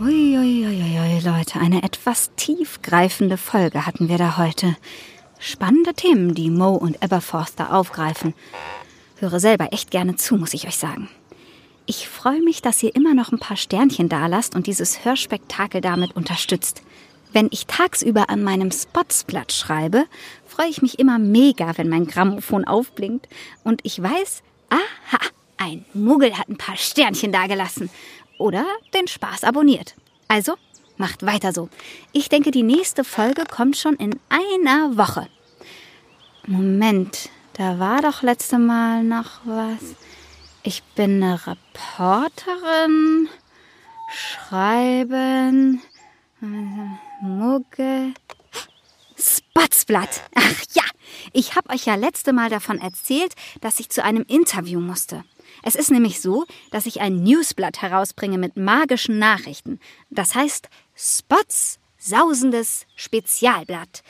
Uiuiuiui, 0.00 1.20
Leute, 1.20 1.60
eine 1.60 1.84
etwas 1.84 2.32
tiefgreifende 2.34 3.36
Folge 3.36 3.86
hatten 3.86 4.08
wir 4.08 4.18
da 4.18 4.38
heute. 4.38 4.76
Spannende 5.38 5.94
Themen, 5.94 6.34
die 6.34 6.50
Mo 6.50 6.74
und 6.74 7.00
Eberforth 7.00 7.52
da 7.54 7.68
aufgreifen. 7.68 8.34
Höre 9.20 9.38
selber 9.38 9.72
echt 9.72 9.92
gerne 9.92 10.16
zu, 10.16 10.34
muss 10.34 10.52
ich 10.52 10.66
euch 10.66 10.78
sagen. 10.78 11.08
Ich 11.86 12.08
freue 12.08 12.42
mich, 12.42 12.60
dass 12.60 12.82
ihr 12.82 12.96
immer 12.96 13.14
noch 13.14 13.30
ein 13.30 13.38
paar 13.38 13.56
Sternchen 13.56 14.08
dalasst 14.08 14.56
und 14.56 14.66
dieses 14.66 15.04
Hörspektakel 15.04 15.80
damit 15.80 16.16
unterstützt. 16.16 16.82
Wenn 17.32 17.46
ich 17.52 17.66
tagsüber 17.66 18.30
an 18.30 18.42
meinem 18.42 18.72
Spotsblatt 18.72 19.52
schreibe, 19.52 20.06
freue 20.44 20.70
ich 20.70 20.82
mich 20.82 20.98
immer 20.98 21.20
mega, 21.20 21.78
wenn 21.78 21.88
mein 21.88 22.08
Grammophon 22.08 22.64
aufblinkt 22.64 23.28
und 23.62 23.80
ich 23.84 24.02
weiß, 24.02 24.42
aha, 24.70 25.20
ein 25.56 25.84
Muggel 25.94 26.36
hat 26.36 26.48
ein 26.48 26.58
paar 26.58 26.76
Sternchen 26.76 27.30
dagelassen 27.30 27.90
oder 28.44 28.66
den 28.92 29.08
Spaß 29.08 29.42
abonniert. 29.44 29.94
Also 30.28 30.56
macht 30.98 31.24
weiter 31.24 31.54
so. 31.54 31.70
Ich 32.12 32.28
denke, 32.28 32.50
die 32.50 32.62
nächste 32.62 33.02
Folge 33.02 33.44
kommt 33.50 33.78
schon 33.78 33.96
in 33.96 34.20
einer 34.28 34.98
Woche. 34.98 35.28
Moment, 36.46 37.30
da 37.54 37.78
war 37.78 38.02
doch 38.02 38.20
letzte 38.20 38.58
Mal 38.58 39.02
noch 39.02 39.40
was. 39.44 39.80
Ich 40.62 40.82
bin 40.94 41.22
eine 41.22 41.40
Reporterin. 41.46 43.30
Schreiben. 44.12 45.80
Muggel. 47.22 48.12
Spotsblatt. 49.16 50.20
Ach 50.34 50.62
ja, 50.74 50.82
ich 51.32 51.56
habe 51.56 51.70
euch 51.70 51.86
ja 51.86 51.94
letzte 51.94 52.34
Mal 52.34 52.50
davon 52.50 52.78
erzählt, 52.78 53.34
dass 53.62 53.80
ich 53.80 53.88
zu 53.88 54.04
einem 54.04 54.24
Interview 54.28 54.80
musste. 54.80 55.24
Es 55.66 55.76
ist 55.76 55.90
nämlich 55.90 56.20
so, 56.20 56.44
dass 56.70 56.84
ich 56.84 57.00
ein 57.00 57.22
Newsblatt 57.22 57.80
herausbringe 57.80 58.36
mit 58.36 58.56
magischen 58.58 59.18
Nachrichten. 59.18 59.80
Das 60.10 60.34
heißt 60.34 60.68
Spots 60.94 61.78
sausendes 61.98 62.84
Spezialblatt. 62.96 64.02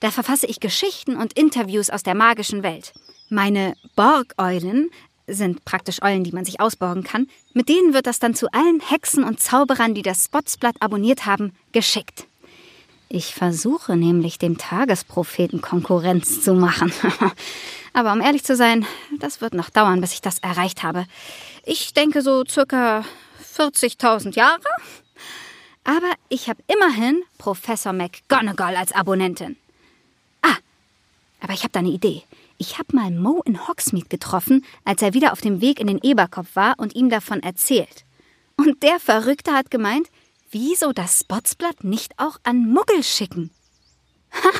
Da 0.00 0.10
verfasse 0.10 0.46
ich 0.46 0.60
Geschichten 0.60 1.16
und 1.16 1.34
Interviews 1.34 1.90
aus 1.90 2.04
der 2.04 2.14
magischen 2.14 2.62
Welt. 2.62 2.94
Meine 3.28 3.74
Borgeulen 3.96 4.88
sind 5.26 5.66
praktisch 5.66 6.02
Eulen, 6.02 6.24
die 6.24 6.32
man 6.32 6.46
sich 6.46 6.60
ausborgen 6.60 7.04
kann. 7.04 7.28
Mit 7.52 7.68
denen 7.68 7.92
wird 7.92 8.06
das 8.06 8.18
dann 8.18 8.34
zu 8.34 8.50
allen 8.52 8.80
Hexen 8.80 9.24
und 9.24 9.40
Zauberern, 9.40 9.94
die 9.94 10.02
das 10.02 10.24
Spotsblatt 10.24 10.76
abonniert 10.80 11.26
haben, 11.26 11.52
geschickt. 11.72 12.26
Ich 13.10 13.34
versuche 13.34 13.94
nämlich 13.96 14.38
dem 14.38 14.56
Tagespropheten 14.56 15.60
Konkurrenz 15.60 16.42
zu 16.42 16.54
machen. 16.54 16.92
Aber 17.94 18.12
um 18.12 18.20
ehrlich 18.20 18.42
zu 18.42 18.56
sein, 18.56 18.86
das 19.20 19.40
wird 19.40 19.54
noch 19.54 19.70
dauern, 19.70 20.00
bis 20.00 20.12
ich 20.12 20.20
das 20.20 20.40
erreicht 20.40 20.82
habe. 20.82 21.06
Ich 21.64 21.94
denke 21.94 22.22
so 22.22 22.44
circa 22.44 23.04
40.000 23.56 24.34
Jahre. 24.34 24.60
Aber 25.84 26.12
ich 26.28 26.48
habe 26.48 26.62
immerhin 26.66 27.22
Professor 27.38 27.92
McGonagall 27.92 28.74
als 28.74 28.92
Abonnentin. 28.92 29.56
Ah, 30.42 30.56
aber 31.40 31.52
ich 31.52 31.62
habe 31.62 31.72
da 31.72 31.80
eine 31.80 31.90
Idee. 31.90 32.24
Ich 32.58 32.78
habe 32.78 32.96
mal 32.96 33.12
Mo 33.12 33.42
in 33.44 33.68
Hogsmeade 33.68 34.08
getroffen, 34.08 34.64
als 34.84 35.00
er 35.00 35.14
wieder 35.14 35.32
auf 35.32 35.40
dem 35.40 35.60
Weg 35.60 35.78
in 35.78 35.86
den 35.86 36.00
Eberkopf 36.02 36.56
war 36.56 36.74
und 36.78 36.96
ihm 36.96 37.10
davon 37.10 37.42
erzählt. 37.42 38.04
Und 38.56 38.82
der 38.82 38.98
Verrückte 38.98 39.52
hat 39.52 39.70
gemeint, 39.70 40.08
wieso 40.50 40.92
das 40.92 41.20
Spotsblatt 41.20 41.84
nicht 41.84 42.18
auch 42.18 42.38
an 42.42 42.72
Muggel 42.72 43.04
schicken? 43.04 43.50
Ha! 44.32 44.50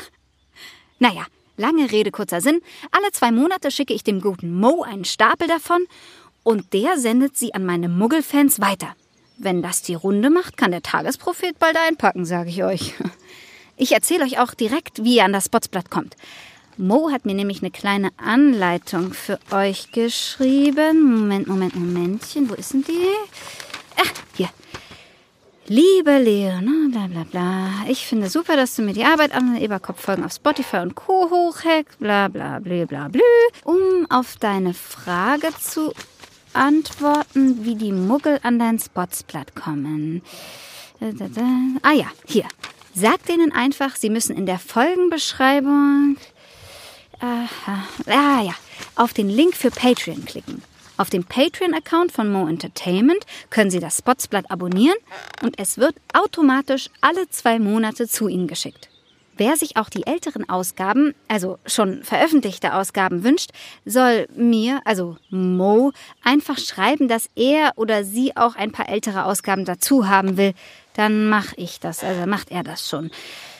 Naja, 0.97 1.25
Lange 1.57 1.91
Rede, 1.91 2.11
kurzer 2.11 2.41
Sinn. 2.41 2.61
Alle 2.91 3.11
zwei 3.11 3.31
Monate 3.31 3.71
schicke 3.71 3.93
ich 3.93 4.03
dem 4.03 4.21
guten 4.21 4.53
Mo 4.53 4.83
einen 4.83 5.05
Stapel 5.05 5.47
davon 5.47 5.85
und 6.43 6.73
der 6.73 6.97
sendet 6.97 7.37
sie 7.37 7.53
an 7.53 7.65
meine 7.65 7.89
Muggelfans 7.89 8.59
weiter. 8.59 8.95
Wenn 9.37 9.61
das 9.61 9.81
die 9.81 9.95
Runde 9.95 10.29
macht, 10.29 10.57
kann 10.57 10.71
der 10.71 10.81
Tagesprophet 10.81 11.59
bald 11.59 11.77
einpacken, 11.77 12.25
sage 12.25 12.49
ich 12.49 12.63
euch. 12.63 12.93
Ich 13.77 13.91
erzähle 13.91 14.23
euch 14.23 14.39
auch 14.39 14.53
direkt, 14.53 15.03
wie 15.03 15.17
ihr 15.17 15.25
an 15.25 15.33
das 15.33 15.47
Spotsblatt 15.47 15.89
kommt. 15.89 16.15
Mo 16.77 17.11
hat 17.11 17.25
mir 17.25 17.33
nämlich 17.33 17.61
eine 17.61 17.71
kleine 17.71 18.09
Anleitung 18.15 19.13
für 19.13 19.37
euch 19.51 19.91
geschrieben. 19.91 21.03
Moment, 21.03 21.47
Moment, 21.47 21.75
Momentchen. 21.75 22.49
Wo 22.49 22.53
ist 22.53 22.71
denn 22.71 22.85
die? 22.85 23.11
Ah, 23.97 24.07
hier. 24.35 24.49
Liebe 25.67 26.19
Leon, 26.19 26.91
bla 26.91 27.07
bla 27.07 27.23
bla. 27.23 27.69
Ich 27.87 28.05
finde 28.05 28.29
super, 28.29 28.55
dass 28.55 28.75
du 28.75 28.83
mir 28.83 28.93
die 28.93 29.03
Arbeit 29.03 29.33
an 29.33 29.55
den 29.55 29.63
Eberkopf-Folgen 29.63 30.23
auf 30.23 30.31
Spotify 30.31 30.77
und 30.77 30.93
Co. 30.93 31.27
hochhackst, 31.31 31.97
bla 31.97 32.27
bla 32.27 32.59
bla 32.59 32.85
bla 32.85 33.07
bla. 33.07 33.21
Um 33.63 34.05
auf 34.11 34.35
deine 34.39 34.75
Frage 34.75 35.47
zu 35.59 35.91
antworten, 36.53 37.65
wie 37.65 37.73
die 37.73 37.91
Muggel 37.91 38.39
an 38.43 38.59
dein 38.59 38.77
Spotsblatt 38.77 39.55
kommen. 39.55 40.21
Ah 41.81 41.93
ja, 41.93 42.11
hier. 42.27 42.45
Sag 42.93 43.25
denen 43.25 43.51
einfach, 43.51 43.95
sie 43.95 44.11
müssen 44.11 44.37
in 44.37 44.45
der 44.45 44.59
Folgenbeschreibung. 44.59 46.17
Aha, 47.19 47.87
ah 48.05 48.43
ja, 48.43 48.53
auf 48.95 49.13
den 49.13 49.29
Link 49.29 49.55
für 49.55 49.71
Patreon 49.71 50.25
klicken. 50.25 50.61
Auf 50.97 51.09
dem 51.09 51.25
Patreon-Account 51.25 52.13
von 52.13 52.31
Mo 52.31 52.47
Entertainment 52.47 53.25
können 53.49 53.69
Sie 53.69 53.79
das 53.79 53.97
Spotsblatt 53.97 54.49
abonnieren 54.49 54.97
und 55.41 55.59
es 55.59 55.77
wird 55.77 55.95
automatisch 56.13 56.89
alle 57.01 57.29
zwei 57.29 57.59
Monate 57.59 58.07
zu 58.07 58.29
Ihnen 58.29 58.47
geschickt. 58.47 58.89
Wer 59.37 59.57
sich 59.57 59.75
auch 59.75 59.89
die 59.89 60.07
älteren 60.07 60.47
Ausgaben, 60.47 61.13
also 61.27 61.59
schon 61.65 62.03
veröffentlichte 62.03 62.73
Ausgaben 62.73 63.25
wünscht, 63.25 63.51
soll 63.83 64.27
mir, 64.33 64.79
also 64.85 65.17
Mo, 65.29 65.91
einfach 66.23 66.57
schreiben, 66.57 67.09
dass 67.09 67.29
er 67.35 67.73
oder 67.75 68.05
sie 68.05 68.37
auch 68.37 68.55
ein 68.55 68.71
paar 68.71 68.87
ältere 68.87 69.25
Ausgaben 69.25 69.65
dazu 69.65 70.07
haben 70.07 70.37
will. 70.37 70.53
Dann 70.93 71.27
mache 71.27 71.53
ich 71.57 71.81
das, 71.81 72.01
also 72.01 72.25
macht 72.25 72.49
er 72.49 72.63
das 72.63 72.87
schon. 72.87 73.11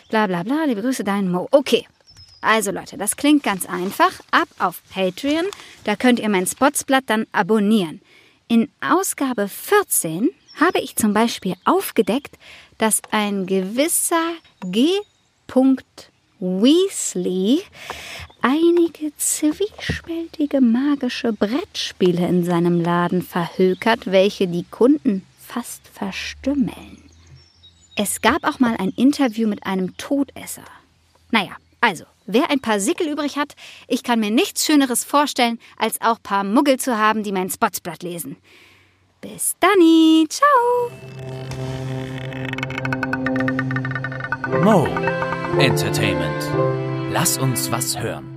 Bla 0.10 0.28
bla 0.28 0.44
bla, 0.44 0.64
liebe 0.64 0.82
Grüße, 0.82 1.04
dein 1.04 1.30
Mo. 1.30 1.50
Okay, 1.52 1.86
also 2.46 2.72
Leute, 2.72 2.98
das 2.98 3.18
klingt 3.18 3.44
ganz 3.44 3.66
einfach. 3.66 4.12
Ab 4.32 4.48
auf 4.60 4.82
Patreon, 4.94 5.46
da 5.84 5.96
könnt 5.96 6.20
ihr 6.20 6.30
mein 6.30 6.48
Spotsblatt 6.48 7.04
dann 7.08 7.26
abonnieren. 7.32 8.02
In 8.48 8.70
Ausgabe 8.80 9.48
14 9.48 10.30
habe 10.60 10.80
ich 10.80 10.96
zum 10.96 11.14
Beispiel 11.14 11.56
aufgedeckt, 11.66 12.38
dass 12.78 13.02
ein 13.12 13.46
gewisser 13.46 14.34
G. 14.62 14.90
Weasley 16.40 17.62
einige 18.42 19.16
zwiespältige 19.18 20.62
magische 20.62 21.34
Brettspiele 21.34 22.28
in 22.28 22.44
seinem 22.44 22.82
Laden 22.82 23.22
verhökert, 23.22 24.08
welche 24.08 24.48
die 24.48 24.66
Kunden 24.70 25.26
fast 25.40 25.88
verstümmeln. 25.88 27.04
Es 27.96 28.22
gab 28.22 28.44
auch 28.44 28.60
mal 28.60 28.76
ein 28.78 28.90
Interview 28.90 29.48
mit 29.48 29.66
einem 29.66 29.96
Todesser. 29.98 30.66
Naja, 31.32 31.56
also, 31.80 32.04
wer 32.26 32.50
ein 32.50 32.60
paar 32.60 32.80
Sickel 32.80 33.08
übrig 33.08 33.38
hat, 33.38 33.54
ich 33.88 34.04
kann 34.04 34.20
mir 34.20 34.32
nichts 34.32 34.66
Schöneres 34.66 35.04
vorstellen, 35.04 35.60
als 35.78 36.00
auch 36.02 36.22
paar 36.22 36.44
Muggel 36.44 36.78
zu 36.78 36.98
haben, 36.98 37.24
die 37.24 37.32
mein 37.32 37.50
Spotsblatt 37.50 38.04
lesen. 38.04 38.38
Bis 39.22 39.56
dann, 39.60 40.28
ciao! 40.30 40.92
Mo 44.64 44.88
Entertainment. 45.60 46.52
Lass 47.12 47.38
uns 47.38 47.72
was 47.72 47.98
hören. 47.98 48.35